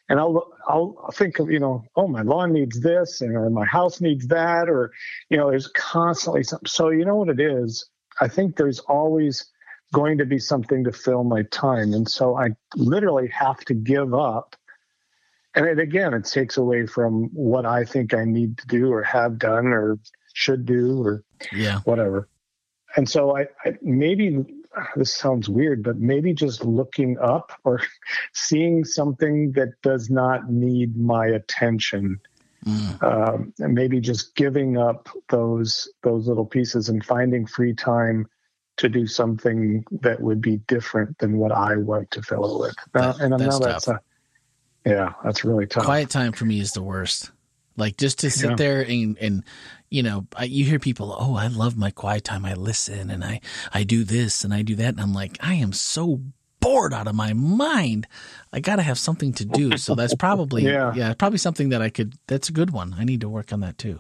and 0.10 0.20
I'll 0.20 0.54
I'll 0.68 1.10
think 1.14 1.40
of 1.40 1.52
you 1.52 1.60
know 1.60 1.84
oh 1.96 2.08
my 2.08 2.22
lawn 2.22 2.54
needs 2.54 2.80
this 2.80 3.22
and 3.22 3.36
or 3.36 3.50
my 3.50 3.66
house 3.66 4.02
needs 4.02 4.28
that 4.28 4.70
or 4.70 4.92
you 5.30 5.38
know 5.38 5.50
there's 5.50 5.68
constantly 5.68 6.44
something 6.44 6.68
so 6.68 6.90
you 6.90 7.06
know 7.06 7.16
what 7.16 7.30
it 7.30 7.40
is? 7.40 7.90
I 8.20 8.28
think 8.28 8.56
there's 8.56 8.80
always 8.80 9.46
going 9.94 10.18
to 10.18 10.26
be 10.26 10.40
something 10.40 10.84
to 10.84 10.92
fill 10.92 11.24
my 11.24 11.44
time. 11.44 11.94
And 11.94 12.10
so 12.10 12.38
I 12.38 12.50
literally 12.76 13.28
have 13.30 13.60
to 13.66 13.74
give 13.74 14.14
up. 14.14 14.56
And 15.56 15.66
it, 15.66 15.80
again 15.80 16.14
it 16.14 16.26
takes 16.26 16.58
away 16.58 16.86
from 16.88 17.30
what 17.34 17.66
I 17.66 17.84
think 17.84 18.14
I 18.14 18.26
need 18.26 18.58
to 18.60 18.68
do 18.68 18.92
or 18.92 19.04
have 19.04 19.40
done 19.40 19.68
or 19.68 20.00
should 20.34 20.66
do 20.66 21.02
or 21.02 21.24
yeah. 21.52 21.80
whatever. 21.80 22.28
And 22.96 23.10
so 23.10 23.38
I, 23.38 23.48
I 23.66 23.78
maybe 23.82 24.46
this 24.96 25.14
sounds 25.14 25.50
weird, 25.50 25.84
but 25.84 25.98
maybe 25.98 26.34
just 26.34 26.64
looking 26.64 27.18
up 27.20 27.52
or 27.64 27.82
seeing 28.34 28.84
something 28.84 29.52
that 29.54 29.82
does 29.82 30.10
not 30.10 30.50
need 30.50 30.98
my 30.98 31.28
attention. 31.28 32.20
Mm. 32.66 33.04
Um, 33.04 33.54
and 33.60 33.74
maybe 33.74 34.00
just 34.00 34.36
giving 34.36 34.78
up 34.78 35.10
those 35.30 35.88
those 36.04 36.28
little 36.28 36.46
pieces 36.46 36.90
and 36.90 37.06
finding 37.06 37.46
free 37.46 37.74
time 37.74 38.28
to 38.78 38.90
do 38.90 39.08
something 39.08 39.84
that 40.02 40.22
would 40.22 40.42
be 40.42 40.58
different 40.68 41.18
than 41.20 41.38
what 41.38 41.52
I 41.52 41.78
want 41.78 42.12
to 42.12 42.22
fill 42.22 42.56
it 42.56 42.68
with. 42.68 42.76
That, 42.94 43.20
and 43.20 43.34
I 43.34 43.38
know 43.38 43.60
that's 43.60 43.88
a, 43.88 44.02
yeah, 44.86 45.14
that's 45.24 45.44
really 45.44 45.68
tough. 45.68 45.86
Quiet 45.86 46.10
time 46.10 46.32
for 46.32 46.46
me 46.46 46.60
is 46.60 46.74
the 46.74 46.84
worst. 46.84 47.32
Like 47.78 47.98
just 47.98 48.20
to 48.20 48.30
sit 48.30 48.50
yeah. 48.52 48.56
there 48.56 48.82
and 48.82 49.18
and 49.20 49.44
you 49.90 50.04
know, 50.04 50.28
I, 50.36 50.44
you 50.44 50.66
hear 50.66 50.80
people, 50.80 51.16
oh, 51.18 51.36
I 51.36 51.48
love 51.48 51.78
my 51.78 51.92
quiet 51.92 52.26
time. 52.26 52.44
I 52.44 52.56
listen 52.56 53.10
and 53.10 53.24
I 53.24 53.40
I 53.74 53.84
do 53.84 54.04
this 54.04 54.44
and 54.44 54.54
I 54.54 54.64
do 54.64 54.76
that, 54.76 54.90
and 54.90 55.00
I'm 55.00 55.14
like, 55.14 55.38
I 55.40 55.54
am 55.56 55.72
so 55.72 56.22
bored 56.60 56.94
out 56.94 57.08
of 57.08 57.16
my 57.16 57.34
mind. 57.34 58.08
I 58.52 58.60
got 58.60 58.78
to 58.78 58.82
have 58.82 58.98
something 58.98 59.34
to 59.34 59.46
do. 59.46 59.78
So 59.78 59.96
that's 59.96 60.16
probably 60.16 60.64
yeah. 60.66 60.94
yeah, 60.94 61.14
probably 61.14 61.38
something 61.38 61.70
that 61.70 61.82
I 61.82 61.90
could. 61.90 62.16
That's 62.28 62.50
a 62.50 62.54
good 62.54 62.72
one. 62.72 62.96
I 62.98 63.06
need 63.06 63.22
to 63.22 63.30
work 63.30 63.54
on 63.54 63.62
that 63.62 63.78
too. 63.78 64.00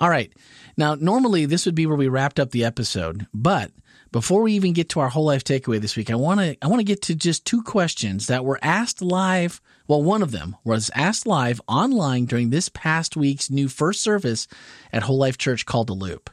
All 0.00 0.10
right. 0.10 0.32
Now, 0.76 0.94
normally 0.94 1.46
this 1.46 1.66
would 1.66 1.74
be 1.74 1.86
where 1.86 1.96
we 1.96 2.08
wrapped 2.08 2.40
up 2.40 2.50
the 2.50 2.64
episode, 2.64 3.26
but 3.32 3.70
before 4.14 4.42
we 4.42 4.52
even 4.52 4.72
get 4.72 4.90
to 4.90 5.00
our 5.00 5.08
whole 5.08 5.24
life 5.24 5.42
takeaway 5.42 5.80
this 5.80 5.96
week, 5.96 6.08
I 6.08 6.14
want 6.14 6.40
to 6.40 6.56
I 6.62 6.68
want 6.68 6.80
to 6.80 6.84
get 6.84 7.02
to 7.02 7.14
just 7.14 7.44
two 7.44 7.62
questions 7.62 8.28
that 8.28 8.44
were 8.44 8.60
asked 8.62 9.02
live. 9.02 9.60
Well, 9.88 10.02
one 10.02 10.22
of 10.22 10.30
them 10.30 10.56
was 10.64 10.90
asked 10.94 11.26
live 11.26 11.60
online 11.66 12.26
during 12.26 12.50
this 12.50 12.68
past 12.68 13.16
week's 13.16 13.50
new 13.50 13.68
first 13.68 14.02
service 14.02 14.46
at 14.92 15.02
Whole 15.02 15.18
Life 15.18 15.36
Church 15.36 15.66
called 15.66 15.88
The 15.88 15.94
Loop. 15.94 16.30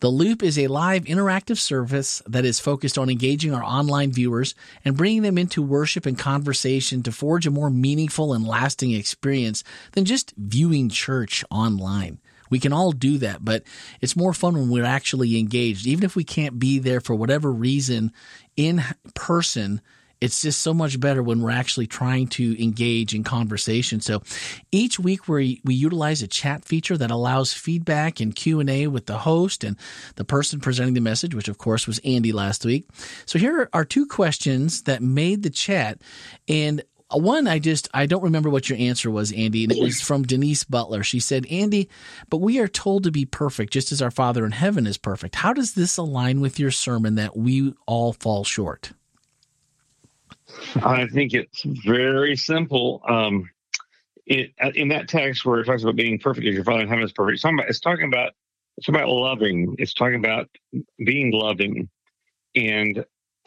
The 0.00 0.08
Loop 0.08 0.42
is 0.42 0.58
a 0.58 0.66
live 0.66 1.04
interactive 1.04 1.58
service 1.58 2.22
that 2.26 2.44
is 2.44 2.58
focused 2.58 2.98
on 2.98 3.08
engaging 3.08 3.54
our 3.54 3.62
online 3.62 4.10
viewers 4.10 4.56
and 4.84 4.96
bringing 4.96 5.22
them 5.22 5.38
into 5.38 5.62
worship 5.62 6.06
and 6.06 6.18
conversation 6.18 7.04
to 7.04 7.12
forge 7.12 7.46
a 7.46 7.52
more 7.52 7.70
meaningful 7.70 8.32
and 8.32 8.44
lasting 8.44 8.90
experience 8.90 9.62
than 9.92 10.04
just 10.04 10.34
viewing 10.36 10.88
church 10.88 11.44
online. 11.52 12.18
We 12.52 12.60
can 12.60 12.74
all 12.74 12.92
do 12.92 13.16
that, 13.18 13.42
but 13.42 13.62
it's 14.02 14.14
more 14.14 14.34
fun 14.34 14.52
when 14.52 14.68
we're 14.68 14.84
actually 14.84 15.38
engaged. 15.38 15.86
Even 15.86 16.04
if 16.04 16.14
we 16.14 16.22
can't 16.22 16.58
be 16.58 16.78
there 16.78 17.00
for 17.00 17.14
whatever 17.14 17.50
reason 17.50 18.12
in 18.58 18.84
person, 19.14 19.80
it's 20.20 20.42
just 20.42 20.60
so 20.60 20.74
much 20.74 21.00
better 21.00 21.22
when 21.22 21.40
we're 21.40 21.50
actually 21.50 21.86
trying 21.88 22.28
to 22.28 22.62
engage 22.62 23.14
in 23.14 23.24
conversation. 23.24 24.02
So 24.02 24.22
each 24.70 25.00
week 25.00 25.26
we, 25.26 25.62
we 25.64 25.74
utilize 25.74 26.22
a 26.22 26.28
chat 26.28 26.64
feature 26.64 26.96
that 26.98 27.10
allows 27.10 27.54
feedback 27.54 28.20
and 28.20 28.36
Q&A 28.36 28.86
with 28.86 29.06
the 29.06 29.18
host 29.18 29.64
and 29.64 29.76
the 30.16 30.24
person 30.24 30.60
presenting 30.60 30.94
the 30.94 31.00
message, 31.00 31.34
which 31.34 31.48
of 31.48 31.56
course 31.56 31.86
was 31.86 32.00
Andy 32.04 32.32
last 32.32 32.66
week. 32.66 32.86
So 33.26 33.38
here 33.38 33.70
are 33.72 33.84
two 33.84 34.06
questions 34.06 34.82
that 34.82 35.02
made 35.02 35.42
the 35.42 35.50
chat 35.50 36.02
and 36.46 36.84
one, 37.18 37.46
I 37.46 37.58
just, 37.58 37.88
I 37.92 38.06
don't 38.06 38.22
remember 38.22 38.50
what 38.50 38.68
your 38.68 38.78
answer 38.78 39.10
was, 39.10 39.32
Andy, 39.32 39.64
and 39.64 39.72
it 39.72 39.80
was 39.80 40.00
from 40.00 40.22
Denise 40.22 40.64
Butler. 40.64 41.02
She 41.02 41.20
said, 41.20 41.46
Andy, 41.50 41.88
but 42.28 42.38
we 42.38 42.58
are 42.58 42.68
told 42.68 43.04
to 43.04 43.10
be 43.10 43.24
perfect 43.24 43.72
just 43.72 43.92
as 43.92 44.02
our 44.02 44.10
Father 44.10 44.44
in 44.44 44.52
heaven 44.52 44.86
is 44.86 44.98
perfect. 44.98 45.36
How 45.36 45.52
does 45.52 45.74
this 45.74 45.96
align 45.96 46.40
with 46.40 46.58
your 46.58 46.70
sermon 46.70 47.16
that 47.16 47.36
we 47.36 47.74
all 47.86 48.12
fall 48.12 48.44
short? 48.44 48.92
I 50.76 51.06
think 51.06 51.34
it's 51.34 51.62
very 51.62 52.36
simple. 52.36 53.02
Um, 53.08 53.50
it, 54.26 54.52
in 54.74 54.88
that 54.88 55.08
text 55.08 55.44
where 55.44 55.60
it 55.60 55.64
talks 55.64 55.82
about 55.82 55.96
being 55.96 56.18
perfect 56.18 56.46
as 56.46 56.54
your 56.54 56.64
Father 56.64 56.82
in 56.82 56.88
heaven 56.88 57.04
is 57.04 57.12
perfect, 57.12 57.34
it's 57.34 57.42
talking 57.42 57.58
about, 57.58 57.68
it's 57.68 57.80
talking 57.80 58.06
about, 58.06 58.32
it's 58.76 58.88
about 58.88 59.08
loving. 59.08 59.76
It's 59.78 59.94
talking 59.94 60.18
about 60.18 60.48
being 60.98 61.32
loving. 61.32 61.88
And 62.54 63.04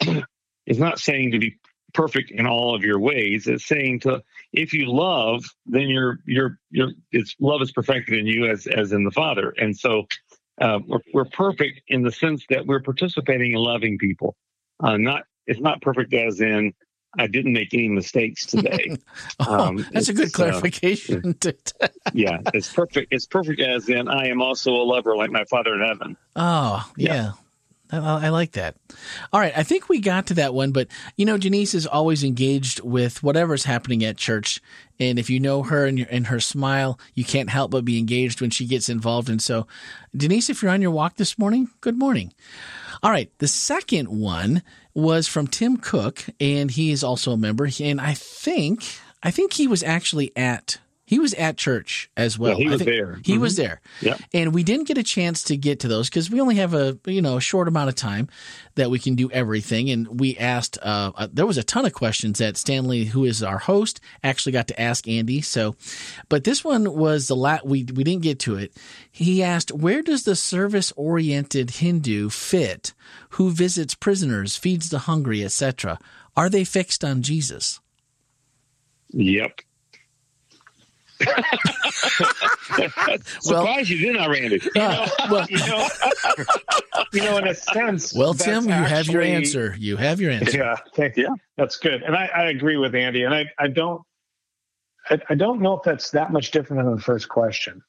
it's 0.66 0.78
not 0.78 0.98
saying 0.98 1.32
to 1.32 1.38
be 1.38 1.56
perfect 1.96 2.30
in 2.30 2.46
all 2.46 2.74
of 2.74 2.82
your 2.82 3.00
ways. 3.00 3.48
It's 3.48 3.66
saying 3.66 4.00
to 4.00 4.22
if 4.52 4.72
you 4.72 4.86
love, 4.86 5.44
then 5.64 5.88
you're 5.88 6.18
you're 6.26 6.58
you're 6.70 6.92
it's 7.10 7.34
love 7.40 7.62
is 7.62 7.72
perfected 7.72 8.18
in 8.18 8.26
you 8.26 8.46
as 8.46 8.66
as 8.66 8.92
in 8.92 9.02
the 9.02 9.10
Father. 9.10 9.54
And 9.58 9.76
so 9.76 10.06
uh, 10.60 10.78
we're, 10.86 11.00
we're 11.12 11.24
perfect 11.24 11.80
in 11.88 12.02
the 12.02 12.12
sense 12.12 12.44
that 12.50 12.66
we're 12.66 12.80
participating 12.80 13.52
in 13.52 13.58
loving 13.58 13.98
people. 13.98 14.36
Uh, 14.78 14.98
not 14.98 15.24
it's 15.46 15.60
not 15.60 15.80
perfect 15.80 16.12
as 16.12 16.40
in 16.40 16.74
I 17.18 17.26
didn't 17.26 17.54
make 17.54 17.72
any 17.72 17.88
mistakes 17.88 18.44
today. 18.44 18.96
oh, 19.40 19.54
um, 19.54 19.86
that's 19.90 20.10
a 20.10 20.12
good 20.12 20.28
uh, 20.28 20.32
clarification. 20.34 21.34
Uh, 21.44 21.88
yeah, 22.12 22.38
it's 22.52 22.70
perfect. 22.70 23.08
It's 23.10 23.26
perfect 23.26 23.60
as 23.60 23.88
in 23.88 24.06
I 24.06 24.26
am 24.26 24.42
also 24.42 24.72
a 24.72 24.84
lover 24.84 25.16
like 25.16 25.30
my 25.30 25.44
Father 25.44 25.74
in 25.74 25.80
heaven. 25.80 26.16
Oh, 26.36 26.86
yeah. 26.98 27.14
yeah. 27.14 27.32
I, 27.90 28.28
like 28.30 28.52
that. 28.52 28.76
All 29.32 29.40
right. 29.40 29.56
I 29.56 29.62
think 29.62 29.88
we 29.88 30.00
got 30.00 30.26
to 30.26 30.34
that 30.34 30.54
one, 30.54 30.72
but 30.72 30.88
you 31.16 31.24
know, 31.24 31.38
Janice 31.38 31.74
is 31.74 31.86
always 31.86 32.24
engaged 32.24 32.80
with 32.80 33.22
whatever's 33.22 33.64
happening 33.64 34.04
at 34.04 34.16
church. 34.16 34.60
And 34.98 35.18
if 35.18 35.30
you 35.30 35.38
know 35.40 35.62
her 35.62 35.84
and, 35.86 35.98
your, 35.98 36.08
and 36.10 36.26
her 36.26 36.40
smile, 36.40 36.98
you 37.14 37.24
can't 37.24 37.50
help 37.50 37.70
but 37.70 37.84
be 37.84 37.98
engaged 37.98 38.40
when 38.40 38.50
she 38.50 38.66
gets 38.66 38.88
involved. 38.88 39.28
And 39.28 39.40
so, 39.40 39.66
Denise, 40.16 40.50
if 40.50 40.62
you're 40.62 40.72
on 40.72 40.82
your 40.82 40.90
walk 40.90 41.16
this 41.16 41.38
morning, 41.38 41.68
good 41.80 41.98
morning. 41.98 42.32
All 43.02 43.10
right. 43.10 43.30
The 43.38 43.48
second 43.48 44.08
one 44.08 44.62
was 44.94 45.28
from 45.28 45.46
Tim 45.46 45.76
Cook, 45.76 46.24
and 46.40 46.70
he 46.70 46.90
is 46.90 47.04
also 47.04 47.32
a 47.32 47.36
member. 47.36 47.68
And 47.80 48.00
I 48.00 48.14
think, 48.14 48.84
I 49.22 49.30
think 49.30 49.52
he 49.52 49.68
was 49.68 49.82
actually 49.82 50.32
at 50.34 50.78
he 51.06 51.20
was 51.20 51.34
at 51.34 51.56
church 51.56 52.10
as 52.16 52.36
well. 52.36 52.58
Yeah, 52.58 52.64
he 52.64 52.68
was 52.68 52.80
there. 52.80 53.20
He 53.24 53.32
mm-hmm. 53.34 53.40
was 53.40 53.56
there. 53.56 53.80
Yep. 54.00 54.20
And 54.34 54.52
we 54.52 54.64
didn't 54.64 54.88
get 54.88 54.98
a 54.98 55.04
chance 55.04 55.44
to 55.44 55.56
get 55.56 55.78
to 55.80 55.88
those 55.88 56.10
because 56.10 56.32
we 56.32 56.40
only 56.40 56.56
have 56.56 56.74
a 56.74 56.98
you 57.06 57.22
know 57.22 57.36
a 57.36 57.40
short 57.40 57.68
amount 57.68 57.88
of 57.88 57.94
time 57.94 58.28
that 58.74 58.90
we 58.90 58.98
can 58.98 59.14
do 59.14 59.30
everything. 59.30 59.88
And 59.88 60.20
we 60.20 60.36
asked. 60.36 60.78
Uh, 60.82 61.12
uh, 61.14 61.28
there 61.32 61.46
was 61.46 61.58
a 61.58 61.62
ton 61.62 61.86
of 61.86 61.92
questions 61.92 62.38
that 62.38 62.56
Stanley, 62.56 63.04
who 63.04 63.24
is 63.24 63.40
our 63.40 63.58
host, 63.58 64.00
actually 64.24 64.52
got 64.52 64.66
to 64.68 64.80
ask 64.80 65.06
Andy. 65.06 65.40
So, 65.42 65.76
but 66.28 66.42
this 66.42 66.64
one 66.64 66.92
was 66.92 67.28
the 67.28 67.36
lat. 67.36 67.64
We 67.64 67.84
we 67.84 68.02
didn't 68.02 68.22
get 68.22 68.40
to 68.40 68.56
it. 68.56 68.72
He 69.10 69.44
asked, 69.44 69.70
"Where 69.70 70.02
does 70.02 70.24
the 70.24 70.34
service 70.34 70.92
oriented 70.96 71.70
Hindu 71.70 72.30
fit? 72.30 72.94
Who 73.30 73.52
visits 73.52 73.94
prisoners, 73.94 74.56
feeds 74.56 74.90
the 74.90 75.00
hungry, 75.00 75.44
etc. 75.44 76.00
Are 76.36 76.50
they 76.50 76.64
fixed 76.64 77.04
on 77.04 77.22
Jesus?" 77.22 77.80
Yep. 79.10 79.60
well, 83.46 83.80
you 83.80 83.98
did 83.98 84.16
not, 84.16 84.28
Randy. 84.28 84.60
Uh, 84.60 84.68
you 84.74 84.80
know, 84.80 85.06
well, 85.30 85.46
you, 85.48 85.58
know, 85.58 85.88
you 87.12 87.22
know, 87.22 87.38
in 87.38 87.48
a 87.48 87.54
sense. 87.54 88.14
Well, 88.14 88.34
Tim, 88.34 88.66
you 88.66 88.72
actually, 88.72 88.96
have 88.96 89.06
your 89.08 89.22
answer. 89.22 89.74
You 89.78 89.96
have 89.96 90.20
your 90.20 90.30
answer. 90.30 90.58
Yeah, 90.58 90.76
thank 90.94 91.16
you. 91.16 91.34
That's 91.56 91.76
good, 91.76 92.02
and 92.02 92.14
I, 92.14 92.26
I 92.26 92.50
agree 92.50 92.76
with 92.76 92.94
Andy. 92.94 93.22
And 93.22 93.34
I, 93.34 93.46
I 93.58 93.68
don't, 93.68 94.02
I, 95.08 95.18
I, 95.30 95.34
don't 95.34 95.60
know 95.60 95.74
if 95.74 95.82
that's 95.84 96.10
that 96.10 96.32
much 96.32 96.50
different 96.50 96.84
than 96.84 96.94
the 96.94 97.00
first 97.00 97.28
question, 97.28 97.82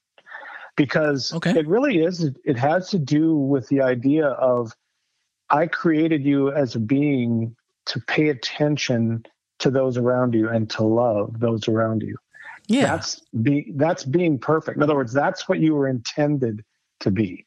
because 0.78 1.34
okay. 1.34 1.52
it 1.58 1.68
really 1.68 2.04
is. 2.04 2.24
It 2.46 2.58
has 2.58 2.90
to 2.92 3.00
do 3.00 3.36
with 3.36 3.68
the 3.68 3.82
idea 3.82 4.28
of 4.28 4.72
I 5.50 5.68
created 5.68 6.24
you 6.24 6.52
as 6.52 6.76
a 6.76 6.80
being 6.80 7.56
to 7.88 8.00
pay 8.08 8.30
attention 8.30 9.26
to 9.60 9.70
those 9.70 9.98
around 9.98 10.34
you 10.34 10.50
and 10.50 10.70
to 10.70 10.84
love 10.84 11.40
those 11.40 11.68
around 11.68 12.04
you 12.04 12.16
Yeah. 12.68 12.88
That's 12.88 13.22
be 13.42 13.72
that's 13.76 14.04
being 14.04 14.40
perfect. 14.40 14.78
In 14.78 14.84
other 14.84 14.96
words, 14.96 15.14
that's 15.14 15.48
what 15.48 15.60
you 15.60 15.76
were 15.76 15.88
intended 15.88 16.64
to 17.02 17.12
be. 17.12 17.46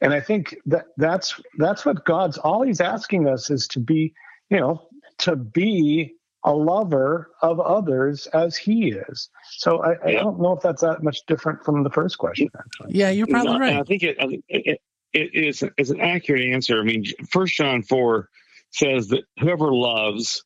And 0.00 0.12
I 0.12 0.20
think 0.20 0.56
that 0.66 0.86
that's 0.96 1.40
that's 1.58 1.84
what 1.84 2.04
God's 2.04 2.38
all 2.38 2.62
he's 2.62 2.80
asking 2.80 3.26
us 3.26 3.50
is 3.50 3.66
to 3.68 3.80
be, 3.80 4.14
you 4.48 4.58
know, 4.58 4.88
to 5.18 5.36
be 5.36 6.14
a 6.44 6.52
lover 6.52 7.32
of 7.42 7.60
others 7.60 8.26
as 8.28 8.56
he 8.56 8.92
is. 8.92 9.28
So 9.50 9.82
I, 9.82 10.02
I 10.02 10.12
don't 10.12 10.40
know 10.40 10.52
if 10.52 10.62
that's 10.62 10.80
that 10.80 11.02
much 11.02 11.18
different 11.26 11.64
from 11.64 11.82
the 11.82 11.90
first 11.90 12.16
question. 12.16 12.48
Actually, 12.58 12.98
yeah, 12.98 13.10
you're 13.10 13.26
probably 13.26 13.52
No, 13.52 13.58
right. 13.58 13.76
I 13.76 13.82
think 13.82 14.02
it, 14.02 14.16
I 14.18 14.26
think 14.26 14.44
it, 14.48 14.80
it 15.12 15.34
is 15.34 15.62
is 15.76 15.90
an 15.90 16.00
accurate 16.00 16.42
answer. 16.42 16.80
I 16.80 16.84
mean, 16.84 17.04
First 17.30 17.54
John 17.54 17.82
four 17.82 18.30
says 18.70 19.08
that 19.08 19.24
whoever 19.38 19.72
loves 19.72 20.44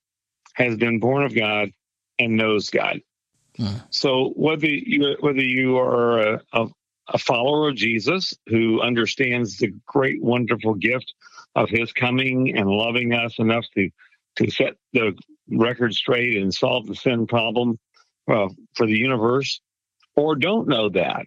has 0.55 0.77
been 0.77 0.98
born 0.98 1.24
of 1.24 1.35
God 1.35 1.70
and 2.18 2.37
knows 2.37 2.70
God. 2.70 3.00
Hmm. 3.57 3.77
So 3.90 4.33
whether 4.37 4.67
you 4.67 5.17
whether 5.21 5.43
you 5.43 5.79
are 5.79 6.35
a, 6.35 6.40
a, 6.53 6.67
a 7.09 7.19
follower 7.19 7.69
of 7.69 7.77
Jesus 7.77 8.35
who 8.47 8.81
understands 8.81 9.59
the 9.59 9.73
great, 9.87 10.23
wonderful 10.23 10.75
gift 10.75 11.12
of 11.55 11.69
His 11.69 11.93
coming 11.93 12.57
and 12.57 12.69
loving 12.69 13.12
us 13.12 13.38
enough 13.38 13.64
to 13.75 13.90
to 14.37 14.51
set 14.51 14.75
the 14.93 15.17
record 15.49 15.95
straight 15.95 16.37
and 16.37 16.53
solve 16.53 16.87
the 16.87 16.97
sin 16.97 17.27
problem 17.27 17.79
uh, 18.29 18.49
for 18.75 18.87
the 18.87 18.99
universe, 18.99 19.61
or 20.17 20.35
don't 20.35 20.67
know 20.67 20.88
that, 20.88 21.27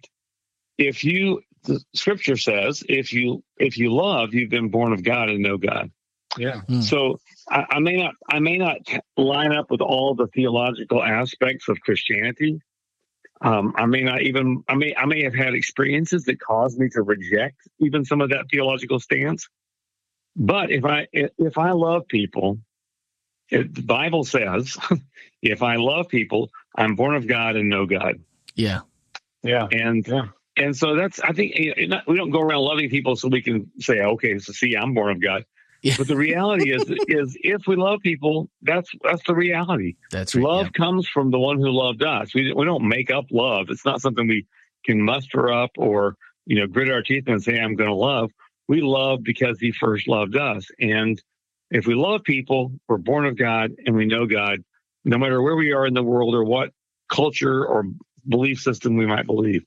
if 0.78 1.04
you 1.04 1.42
the 1.64 1.80
scripture 1.92 2.36
says 2.36 2.82
if 2.88 3.12
you 3.12 3.42
if 3.58 3.76
you 3.76 3.92
love 3.92 4.32
you've 4.32 4.48
been 4.48 4.68
born 4.68 4.92
of 4.92 5.02
god 5.02 5.28
and 5.28 5.42
know 5.42 5.58
god 5.58 5.90
yeah. 6.36 6.60
Hmm. 6.62 6.80
so 6.80 7.18
I, 7.50 7.66
I 7.70 7.78
may 7.80 7.96
not 7.96 8.14
i 8.30 8.38
may 8.38 8.58
not 8.58 8.78
line 9.16 9.52
up 9.52 9.70
with 9.70 9.80
all 9.80 10.14
the 10.14 10.26
theological 10.28 11.02
aspects 11.02 11.68
of 11.68 11.80
christianity 11.80 12.60
um, 13.40 13.74
i 13.76 13.86
may 13.86 14.02
not 14.02 14.22
even 14.22 14.62
i 14.68 14.74
may 14.74 14.94
i 14.96 15.04
may 15.06 15.22
have 15.24 15.34
had 15.34 15.54
experiences 15.54 16.24
that 16.24 16.40
caused 16.40 16.78
me 16.78 16.88
to 16.90 17.02
reject 17.02 17.56
even 17.80 18.04
some 18.04 18.20
of 18.20 18.30
that 18.30 18.46
theological 18.50 19.00
stance 19.00 19.48
but 20.36 20.70
if 20.70 20.84
i 20.84 21.06
if 21.12 21.58
i 21.58 21.70
love 21.72 22.06
people 22.08 22.58
it, 23.50 23.74
the 23.74 23.82
bible 23.82 24.24
says 24.24 24.76
if 25.42 25.62
i 25.62 25.76
love 25.76 26.08
people 26.08 26.50
i'm 26.76 26.96
born 26.96 27.14
of 27.14 27.26
god 27.26 27.56
and 27.56 27.68
know 27.68 27.86
god 27.86 28.16
Yeah. 28.54 28.80
Yeah. 29.42 29.68
and 29.70 30.06
Yeah. 30.06 30.26
and 30.56 30.76
so 30.76 30.96
that's 30.96 31.20
I 31.20 31.32
think 31.32 31.56
you 31.56 31.86
know, 31.88 32.00
we 32.06 32.16
don't 32.16 32.30
go 32.30 32.40
around 32.40 32.62
loving 32.62 32.90
people 32.90 33.16
so 33.16 33.28
we 33.28 33.42
can 33.42 33.70
say 33.78 34.00
okay 34.00 34.38
so 34.38 34.52
see 34.52 34.74
I'm 34.74 34.94
born 34.94 35.12
of 35.12 35.22
God. 35.22 35.44
Yeah. 35.82 35.94
But 35.96 36.08
the 36.08 36.16
reality 36.16 36.72
is 36.72 36.84
is 37.06 37.36
if 37.40 37.66
we 37.66 37.76
love 37.76 38.00
people 38.00 38.48
that's 38.62 38.90
that's 39.02 39.22
the 39.26 39.34
reality. 39.34 39.96
That's 40.10 40.34
right. 40.34 40.44
Love 40.44 40.66
yeah. 40.66 40.70
comes 40.86 41.08
from 41.08 41.30
the 41.30 41.38
one 41.38 41.58
who 41.58 41.70
loved 41.70 42.02
us. 42.02 42.34
We 42.34 42.52
we 42.52 42.64
don't 42.64 42.88
make 42.88 43.10
up 43.10 43.26
love. 43.30 43.66
It's 43.70 43.84
not 43.84 44.00
something 44.00 44.26
we 44.26 44.46
can 44.84 45.00
muster 45.00 45.52
up 45.52 45.70
or 45.76 46.16
you 46.46 46.58
know 46.58 46.66
grit 46.66 46.90
our 46.90 47.02
teeth 47.02 47.24
and 47.26 47.42
say 47.42 47.58
I'm 47.60 47.76
going 47.76 47.90
to 47.90 47.94
love. 47.94 48.30
We 48.66 48.80
love 48.80 49.22
because 49.22 49.58
He 49.60 49.72
first 49.72 50.08
loved 50.08 50.36
us. 50.36 50.66
And 50.80 51.20
if 51.70 51.86
we 51.86 51.94
love 51.94 52.24
people, 52.24 52.72
we're 52.88 52.98
born 52.98 53.26
of 53.26 53.36
God 53.36 53.72
and 53.86 53.94
we 53.94 54.06
know 54.06 54.26
God, 54.26 54.64
no 55.04 55.18
matter 55.18 55.40
where 55.42 55.56
we 55.56 55.72
are 55.72 55.86
in 55.86 55.94
the 55.94 56.02
world 56.02 56.34
or 56.34 56.44
what 56.44 56.70
culture 57.10 57.64
or 57.64 57.84
belief 58.28 58.60
system 58.60 58.96
we 58.96 59.06
might 59.06 59.26
believe. 59.26 59.64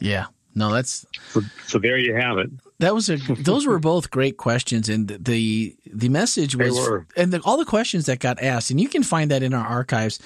Yeah. 0.00 0.26
No, 0.56 0.72
that's 0.72 1.06
So, 1.32 1.42
so 1.66 1.78
there 1.78 1.98
you 1.98 2.14
have 2.14 2.38
it. 2.38 2.50
that 2.80 2.94
was 2.94 3.08
a 3.10 3.16
those 3.38 3.66
were 3.66 3.78
both 3.78 4.10
great 4.10 4.36
questions 4.38 4.88
and 4.88 5.06
the 5.08 5.76
the 5.86 6.08
message 6.08 6.56
was 6.56 6.74
and 7.16 7.32
the, 7.32 7.40
all 7.44 7.56
the 7.58 7.64
questions 7.64 8.06
that 8.06 8.18
got 8.20 8.42
asked 8.42 8.70
and 8.70 8.80
you 8.80 8.88
can 8.88 9.02
find 9.02 9.30
that 9.30 9.42
in 9.42 9.52
our 9.54 9.66
archives 9.66 10.18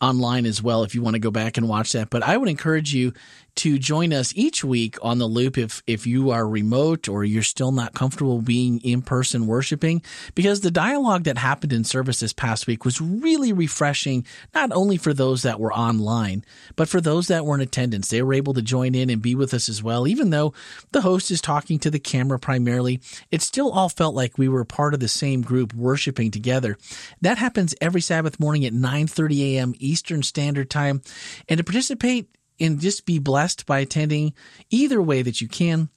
online 0.00 0.46
as 0.46 0.62
well 0.62 0.82
if 0.82 0.94
you 0.94 1.02
want 1.02 1.14
to 1.14 1.20
go 1.20 1.30
back 1.30 1.56
and 1.58 1.68
watch 1.68 1.92
that 1.92 2.08
but 2.10 2.22
i 2.22 2.36
would 2.36 2.48
encourage 2.48 2.94
you 2.94 3.12
to 3.60 3.78
join 3.78 4.10
us 4.10 4.32
each 4.34 4.64
week 4.64 4.96
on 5.02 5.18
the 5.18 5.26
loop 5.26 5.58
if 5.58 5.82
if 5.86 6.06
you 6.06 6.30
are 6.30 6.48
remote 6.48 7.10
or 7.10 7.26
you're 7.26 7.42
still 7.42 7.72
not 7.72 7.92
comfortable 7.92 8.40
being 8.40 8.80
in 8.80 9.02
person 9.02 9.46
worshiping 9.46 10.00
because 10.34 10.62
the 10.62 10.70
dialogue 10.70 11.24
that 11.24 11.36
happened 11.36 11.70
in 11.70 11.84
service 11.84 12.20
this 12.20 12.32
past 12.32 12.66
week 12.66 12.86
was 12.86 13.02
really 13.02 13.52
refreshing 13.52 14.24
not 14.54 14.72
only 14.72 14.96
for 14.96 15.12
those 15.12 15.42
that 15.42 15.60
were 15.60 15.74
online 15.74 16.42
but 16.74 16.88
for 16.88 17.02
those 17.02 17.28
that 17.28 17.44
were 17.44 17.54
in 17.54 17.60
attendance. 17.60 18.08
They 18.08 18.22
were 18.22 18.32
able 18.32 18.54
to 18.54 18.62
join 18.62 18.94
in 18.94 19.10
and 19.10 19.20
be 19.20 19.34
with 19.34 19.52
us 19.52 19.68
as 19.68 19.82
well. 19.82 20.08
Even 20.08 20.30
though 20.30 20.54
the 20.92 21.02
host 21.02 21.30
is 21.30 21.42
talking 21.42 21.78
to 21.80 21.90
the 21.90 22.00
camera 22.00 22.38
primarily 22.38 22.98
it 23.30 23.42
still 23.42 23.72
all 23.72 23.90
felt 23.90 24.14
like 24.14 24.38
we 24.38 24.48
were 24.48 24.64
part 24.64 24.94
of 24.94 25.00
the 25.00 25.08
same 25.08 25.42
group 25.42 25.74
worshiping 25.74 26.30
together. 26.30 26.78
That 27.20 27.36
happens 27.36 27.74
every 27.78 28.00
sabbath 28.00 28.40
morning 28.40 28.64
at 28.64 28.72
9:30 28.72 29.56
a.m. 29.56 29.74
eastern 29.78 30.22
standard 30.22 30.70
time. 30.70 31.02
And 31.46 31.58
to 31.58 31.64
participate 31.64 32.30
and 32.60 32.80
just 32.80 33.06
be 33.06 33.18
blessed 33.18 33.66
by 33.66 33.80
attending 33.80 34.34
either 34.70 35.00
way 35.00 35.22
that 35.22 35.40
you 35.40 35.48
can. 35.48 35.88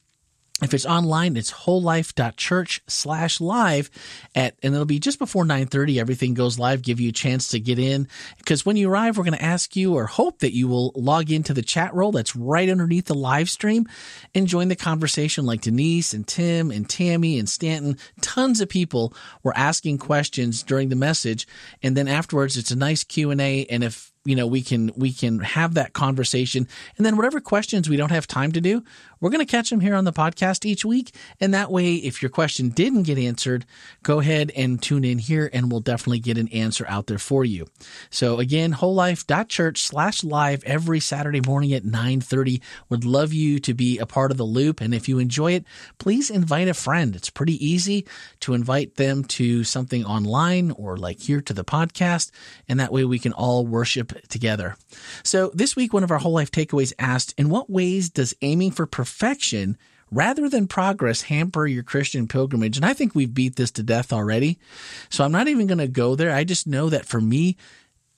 If 0.64 0.74
it's 0.74 0.86
online, 0.86 1.36
it's 1.36 1.52
wholelife.church 1.52 2.84
slash 2.88 3.42
live 3.42 3.90
at, 4.34 4.56
and 4.64 4.74
it'll 4.74 4.86
be 4.86 5.00
just 5.00 5.20
before 5.20 5.44
930. 5.44 6.00
Everything 6.00 6.36
goes 6.36 6.58
live, 6.58 6.82
give 6.82 7.02
you 7.02 7.10
a 7.10 7.14
chance 7.14 7.50
to 7.50 7.60
get 7.60 7.80
in. 7.80 8.08
Because 8.38 8.66
when 8.66 8.78
you 8.78 8.90
arrive, 8.90 9.18
we're 9.18 9.26
going 9.26 9.38
to 9.38 9.44
ask 9.44 9.76
you 9.76 9.96
or 9.96 10.06
hope 10.06 10.40
that 10.40 10.56
you 10.56 10.70
will 10.70 10.94
log 10.96 11.32
into 11.32 11.54
the 11.54 11.64
chat 11.64 11.94
roll 11.94 12.14
that's 12.14 12.36
right 12.36 12.70
underneath 12.70 13.06
the 13.06 13.16
live 13.16 13.50
stream 13.50 13.90
and 14.34 14.48
join 14.48 14.70
the 14.70 14.76
conversation 14.76 15.46
like 15.46 15.62
Denise 15.62 16.14
and 16.14 16.26
Tim 16.26 16.72
and 16.72 16.90
Tammy 16.90 17.40
and 17.40 17.50
Stanton. 17.50 17.98
Tons 18.22 18.62
of 18.62 18.70
people 18.70 19.14
were 19.44 19.58
asking 19.58 19.98
questions 19.98 20.64
during 20.64 20.88
the 20.88 20.96
message. 20.96 21.46
And 21.82 21.98
then 21.98 22.08
afterwards, 22.08 22.56
it's 22.56 22.72
a 22.72 22.78
nice 22.78 23.04
Q&A. 23.04 23.66
And 23.66 23.84
if 23.84 24.13
you 24.26 24.36
know 24.36 24.48
we 24.48 24.62
can 24.62 24.92
we 24.96 25.12
can 25.12 25.40
have 25.40 25.74
that 25.74 25.94
conversation. 25.94 26.68
And 26.98 27.06
then 27.06 27.18
whatever 27.18 27.40
questions 27.40 27.90
we 27.90 27.98
don't 27.98 28.12
have 28.12 28.28
time 28.28 28.52
to 28.54 28.62
do 28.62 28.84
we're 29.20 29.30
going 29.30 29.46
to 29.46 29.50
catch 29.50 29.70
them 29.70 29.80
here 29.80 29.96
on 29.96 30.04
the 30.04 30.12
podcast 30.12 30.66
each 30.66 30.84
week. 30.84 31.16
And 31.40 31.54
that 31.54 31.72
way 31.72 31.94
if 31.96 32.22
your 32.22 32.30
question 32.30 32.68
didn't 32.68 33.04
get 33.04 33.18
answered 33.18 33.66
go 34.02 34.20
ahead 34.20 34.52
and 34.56 34.82
tune 34.82 35.06
in 35.06 35.18
here 35.18 35.50
and 35.54 35.72
we'll 35.72 35.80
definitely 35.80 36.20
get 36.20 36.38
an 36.38 36.50
answer 36.50 36.86
out 36.90 37.08
there 37.08 37.18
for 37.18 37.46
you. 37.46 37.68
So 38.10 38.40
again 38.40 38.74
wholelife.church 38.74 39.82
slash 39.82 40.24
live 40.24 40.64
every 40.66 41.00
saturday 41.00 41.42
morning 41.42 41.74
at 41.74 41.84
9.30 41.84 42.62
would 42.90 43.06
love 43.06 43.34
you 43.34 43.60
to 43.60 43.74
be 43.74 43.98
a 43.98 44.06
part 44.06 44.32
of 44.32 44.38
the 44.38 44.44
loop. 44.44 44.82
And 44.82 44.94
if 44.94 45.08
you 45.08 45.20
enjoy 45.20 45.54
it 45.54 45.66
please 45.98 46.30
invite 46.30 46.68
a 46.68 46.74
friend. 46.74 47.16
It's 47.16 47.30
pretty 47.30 47.66
easy 47.66 48.06
to 48.42 48.54
invite 48.54 48.96
them 48.96 49.24
to 49.24 49.64
something 49.64 50.06
online 50.06 50.72
or 50.72 50.98
like 50.98 51.22
here 51.22 51.42
to 51.42 51.54
the 51.54 51.64
podcast. 51.64 52.32
And 52.68 52.80
that 52.80 52.92
way 52.92 53.06
we 53.06 53.20
can 53.20 53.34
all 53.34 53.66
worship 53.66 54.13
together. 54.30 54.76
So 55.24 55.52
this 55.54 55.76
week, 55.76 55.94
one 55.94 56.04
of 56.04 56.12
our 56.12 56.18
whole 56.20 56.34
life 56.34 56.52
takeaways 56.52 56.94
asked, 57.00 57.34
in 57.38 57.50
what 57.50 57.70
ways 57.70 58.10
does 58.10 58.36
aiming 58.42 58.72
for 58.72 58.86
perfection 58.86 59.78
rather 60.12 60.48
than 60.48 60.68
progress 60.68 61.24
hamper 61.24 61.66
your 61.66 61.84
Christian 61.84 62.28
pilgrimage? 62.28 62.78
And 62.78 62.86
I 62.86 62.94
think 62.94 63.16
we've 63.16 63.34
beat 63.34 63.56
this 63.56 63.72
to 63.72 63.84
death 63.84 64.14
already. 64.14 64.60
So 65.10 65.24
I'm 65.24 65.32
not 65.32 65.48
even 65.48 65.68
going 65.68 65.80
to 65.80 65.88
go 65.88 66.16
there. 66.16 66.32
I 66.32 66.44
just 66.44 66.68
know 66.68 66.90
that 66.90 67.06
for 67.06 67.20
me, 67.20 67.58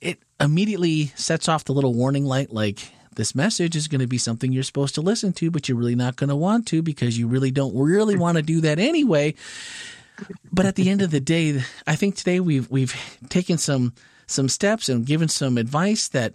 it 0.02 0.20
immediately 0.40 1.14
sets 1.16 1.48
off 1.48 1.64
the 1.64 1.74
little 1.74 1.94
warning 1.94 2.26
light 2.26 2.52
like, 2.52 2.92
this 3.16 3.34
message 3.34 3.78
is 3.78 3.88
going 3.88 4.02
to 4.02 4.08
be 4.08 4.18
something 4.18 4.52
you're 4.52 4.62
supposed 4.62 4.96
to 4.96 5.02
listen 5.02 5.32
to, 5.32 5.50
but 5.50 5.70
you're 5.70 5.78
really 5.78 5.96
not 5.96 6.18
going 6.18 6.28
to 6.28 6.36
want 6.36 6.68
to 6.68 6.82
because 6.82 7.18
you 7.18 7.30
really 7.30 7.50
don't 7.50 7.74
really 7.74 8.18
want 8.18 8.36
to 8.36 8.42
do 8.42 8.60
that 8.60 8.78
anyway. 8.78 9.34
But 10.52 10.66
at 10.66 10.76
the 10.76 10.90
end 10.90 11.02
of 11.02 11.12
the 11.12 11.22
day, 11.22 11.62
I 11.88 11.96
think 11.96 12.16
today 12.16 12.42
we've 12.42 12.70
we've 12.70 12.94
taken 13.30 13.58
some 13.58 13.94
some 14.28 14.50
steps 14.50 14.90
and 14.90 15.06
given 15.06 15.28
some 15.28 15.58
advice 15.58 16.08
that 16.10 16.34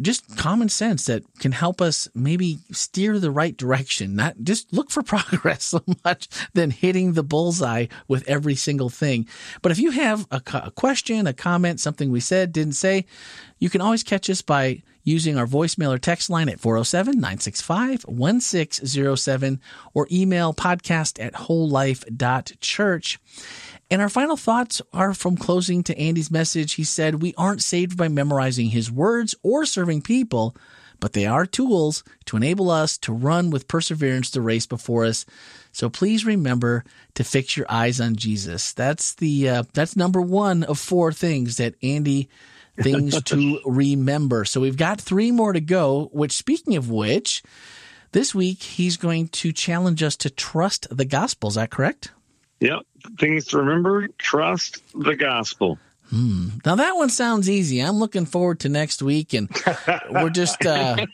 just 0.00 0.36
common 0.36 0.68
sense 0.68 1.06
that 1.06 1.22
can 1.38 1.52
help 1.52 1.80
us 1.80 2.08
maybe 2.14 2.58
steer 2.70 3.18
the 3.18 3.30
right 3.30 3.56
direction, 3.56 4.14
not 4.14 4.36
just 4.42 4.72
look 4.72 4.90
for 4.90 5.02
progress 5.02 5.64
so 5.64 5.82
much 6.04 6.28
than 6.52 6.70
hitting 6.70 7.12
the 7.12 7.22
bullseye 7.22 7.86
with 8.06 8.28
every 8.28 8.54
single 8.54 8.90
thing. 8.90 9.26
But 9.62 9.72
if 9.72 9.78
you 9.78 9.92
have 9.92 10.26
a, 10.30 10.42
a 10.54 10.70
question, 10.70 11.26
a 11.26 11.32
comment, 11.32 11.80
something 11.80 12.10
we 12.10 12.20
said, 12.20 12.52
didn't 12.52 12.74
say, 12.74 13.06
you 13.58 13.70
can 13.70 13.80
always 13.80 14.02
catch 14.02 14.28
us 14.28 14.42
by 14.42 14.82
using 15.02 15.38
our 15.38 15.46
voicemail 15.46 15.94
or 15.94 15.98
text 15.98 16.28
line 16.28 16.48
at 16.48 16.60
407 16.60 17.14
965 17.14 18.02
1607 18.02 19.60
or 19.94 20.08
email 20.10 20.52
podcast 20.52 21.24
at 21.24 21.32
wholelife.church. 21.34 23.18
And 23.90 24.02
our 24.02 24.08
final 24.08 24.36
thoughts 24.36 24.82
are 24.92 25.14
from 25.14 25.36
closing 25.36 25.82
to 25.84 25.98
Andy's 25.98 26.30
message. 26.30 26.74
He 26.74 26.84
said, 26.84 27.22
We 27.22 27.34
aren't 27.38 27.62
saved 27.62 27.96
by 27.96 28.08
memorizing 28.08 28.70
his 28.70 28.90
words 28.90 29.34
or 29.42 29.64
serving 29.64 30.02
people, 30.02 30.56
but 30.98 31.12
they 31.12 31.26
are 31.26 31.46
tools 31.46 32.02
to 32.24 32.36
enable 32.36 32.70
us 32.70 32.98
to 32.98 33.12
run 33.12 33.50
with 33.50 33.68
perseverance 33.68 34.30
the 34.30 34.40
race 34.40 34.66
before 34.66 35.04
us. 35.04 35.24
So 35.70 35.88
please 35.88 36.24
remember 36.24 36.84
to 37.14 37.22
fix 37.22 37.56
your 37.56 37.66
eyes 37.68 38.00
on 38.00 38.16
Jesus. 38.16 38.72
That's 38.72 39.14
the 39.14 39.48
uh, 39.48 39.62
that's 39.72 39.94
number 39.94 40.20
one 40.20 40.64
of 40.64 40.78
four 40.78 41.12
things 41.12 41.58
that 41.58 41.74
Andy 41.82 42.28
things 42.82 43.22
to 43.24 43.60
remember. 43.64 44.44
So 44.44 44.60
we've 44.60 44.76
got 44.76 45.00
three 45.00 45.30
more 45.30 45.52
to 45.52 45.60
go. 45.60 46.10
Which, 46.12 46.32
speaking 46.32 46.76
of 46.76 46.90
which, 46.90 47.42
this 48.12 48.34
week 48.34 48.62
he's 48.62 48.96
going 48.96 49.28
to 49.28 49.52
challenge 49.52 50.02
us 50.02 50.16
to 50.16 50.30
trust 50.30 50.88
the 50.90 51.04
gospel. 51.04 51.50
Is 51.50 51.54
that 51.54 51.70
correct? 51.70 52.10
Yep. 52.60 52.80
Things 53.18 53.46
to 53.46 53.58
remember 53.58 54.08
trust 54.18 54.82
the 54.98 55.14
gospel. 55.16 55.78
Hmm. 56.10 56.48
Now 56.64 56.76
that 56.76 56.96
one 56.96 57.10
sounds 57.10 57.50
easy. 57.50 57.80
I'm 57.80 57.96
looking 57.96 58.26
forward 58.26 58.60
to 58.60 58.68
next 58.68 59.02
week, 59.02 59.34
and 59.34 59.50
we're 60.10 60.30
just, 60.30 60.64
uh, 60.64 61.04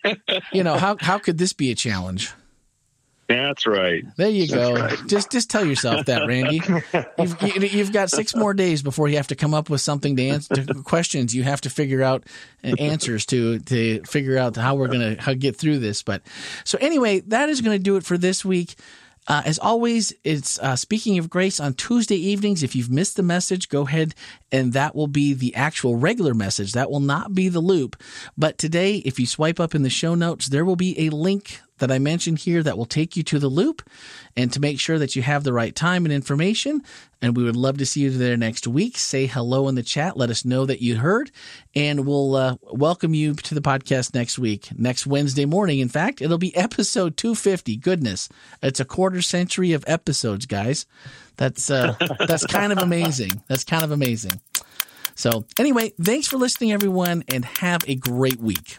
you 0.53 0.63
know, 0.63 0.77
how 0.77 0.97
how 1.01 1.19
could 1.19 1.39
this 1.39 1.53
be 1.55 1.71
a 1.71 1.75
challenge? 1.75 2.31
That's 3.29 3.67
right. 3.67 4.05
There 4.19 4.29
you 4.29 4.47
That's 4.47 4.53
go. 4.69 4.75
right. 4.75 4.99
Just 5.07 5.31
just 5.33 5.49
tell 5.49 5.65
yourself 5.65 6.05
that, 6.07 6.27
Randy. 6.27 6.61
You've 7.19 7.43
you- 7.43 7.69
you've 7.79 7.93
got 7.93 8.11
six 8.11 8.35
more 8.37 8.53
days 8.53 8.83
before 8.83 9.09
you 9.09 9.17
have 9.17 9.29
to 9.29 9.35
come 9.35 9.55
up 9.55 9.71
with 9.71 9.81
something 9.81 10.17
to 10.17 10.27
answer 10.29 10.55
to 10.57 10.75
questions 10.83 11.35
you 11.35 11.43
have 11.43 11.63
to 11.63 11.71
figure 11.71 12.03
out 12.03 12.25
uh, 12.63 12.75
answers 12.79 13.25
to 13.27 13.61
to 13.61 14.03
figure 14.03 14.37
out 14.37 14.55
how 14.57 14.75
we're 14.75 14.89
gonna 14.89 15.17
how 15.19 15.33
get 15.33 15.57
through 15.57 15.79
this. 15.79 16.03
But 16.03 16.21
so 16.65 16.77
anyway, 16.83 17.21
that 17.21 17.49
is 17.49 17.63
going 17.63 17.79
to 17.79 17.83
do 17.83 17.97
it 17.97 18.05
for 18.05 18.19
this 18.19 18.45
week. 18.45 18.75
Uh, 19.29 19.43
as 19.45 19.59
always, 19.59 20.13
it's 20.25 20.59
uh, 20.59 20.75
speaking 20.75 21.19
of 21.19 21.31
grace 21.31 21.61
on 21.61 21.75
Tuesday 21.75 22.17
evenings. 22.17 22.63
If 22.63 22.75
you've 22.75 22.91
missed 22.91 23.17
the 23.17 23.23
message, 23.23 23.69
go 23.69 23.83
ahead 23.83 24.15
and 24.51 24.73
that 24.73 24.97
will 24.97 25.07
be 25.07 25.33
the 25.33 25.55
actual 25.55 25.97
regular 25.97 26.35
message. 26.35 26.73
That 26.73 26.91
will 26.91 27.01
not 27.01 27.35
be 27.35 27.49
the 27.49 27.61
loop. 27.61 27.97
But 28.37 28.59
today, 28.59 28.97
if 28.97 29.21
you 29.21 29.27
swipe 29.27 29.61
up 29.61 29.75
in 29.75 29.83
the 29.83 29.91
show 29.91 30.15
notes, 30.15 30.49
there 30.49 30.65
will 30.65 30.77
be 30.77 30.99
a 31.07 31.11
link 31.11 31.61
that 31.83 31.91
I 31.91 31.99
mentioned 31.99 32.39
here 32.39 32.63
that 32.63 32.79
will 32.79 32.87
take 32.87 33.17
you 33.17 33.25
to 33.25 33.41
the 33.41 33.49
loop 33.49 33.83
and 34.37 34.53
to 34.53 34.61
make 34.61 34.79
sure 34.79 35.01
that 35.01 35.17
you 35.17 35.23
have 35.23 35.43
the 35.43 35.53
right 35.53 35.75
time 35.75 36.05
and 36.05 36.13
information. 36.13 36.81
And 37.21 37.37
we 37.37 37.43
would 37.43 37.57
love 37.57 37.79
to 37.79 37.87
see 37.87 38.03
you 38.03 38.11
there 38.11 38.37
next 38.37 38.69
week. 38.69 38.97
Say 38.97 39.27
hello 39.27 39.67
in 39.67 39.75
the 39.75 39.83
chat. 39.83 40.17
Let 40.17 40.31
us 40.31 40.45
know 40.45 40.65
that 40.65 40.81
you 40.81 40.97
heard, 40.99 41.33
and 41.75 42.07
we'll 42.07 42.37
uh, 42.37 42.57
welcome 42.63 43.15
you 43.15 43.35
to 43.35 43.55
the 43.57 43.61
podcast 43.61 44.15
next 44.15 44.39
week, 44.39 44.69
next 44.79 45.09
Wednesday 45.09 45.45
morning. 45.45 45.81
In 45.81 45.89
fact, 45.89 46.23
it'll 46.23 46.39
be 46.39 46.55
episode 46.57 47.17
250. 47.17 47.77
Goodness, 47.79 48.29
it's 48.63 48.79
a 48.81 48.85
quarter 48.85 49.21
century 49.21 49.73
of 49.73 49.85
episodes, 49.89 50.47
guys. 50.47 50.87
That's 51.37 51.69
uh, 51.69 51.97
that's 52.29 52.47
kind 52.47 52.73
of 52.73 52.79
amazing. 52.79 53.43
That's 53.49 53.65
kind 53.65 53.83
of 53.83 53.91
amazing. 53.91 54.41
So, 55.17 55.47
anyway, 55.59 55.95
thanks 56.01 56.29
for 56.29 56.37
listening, 56.37 56.71
everyone, 56.71 57.25
and 57.29 57.45
have 57.45 57.81
a 57.89 57.97
great 57.97 58.39
week. 58.39 58.79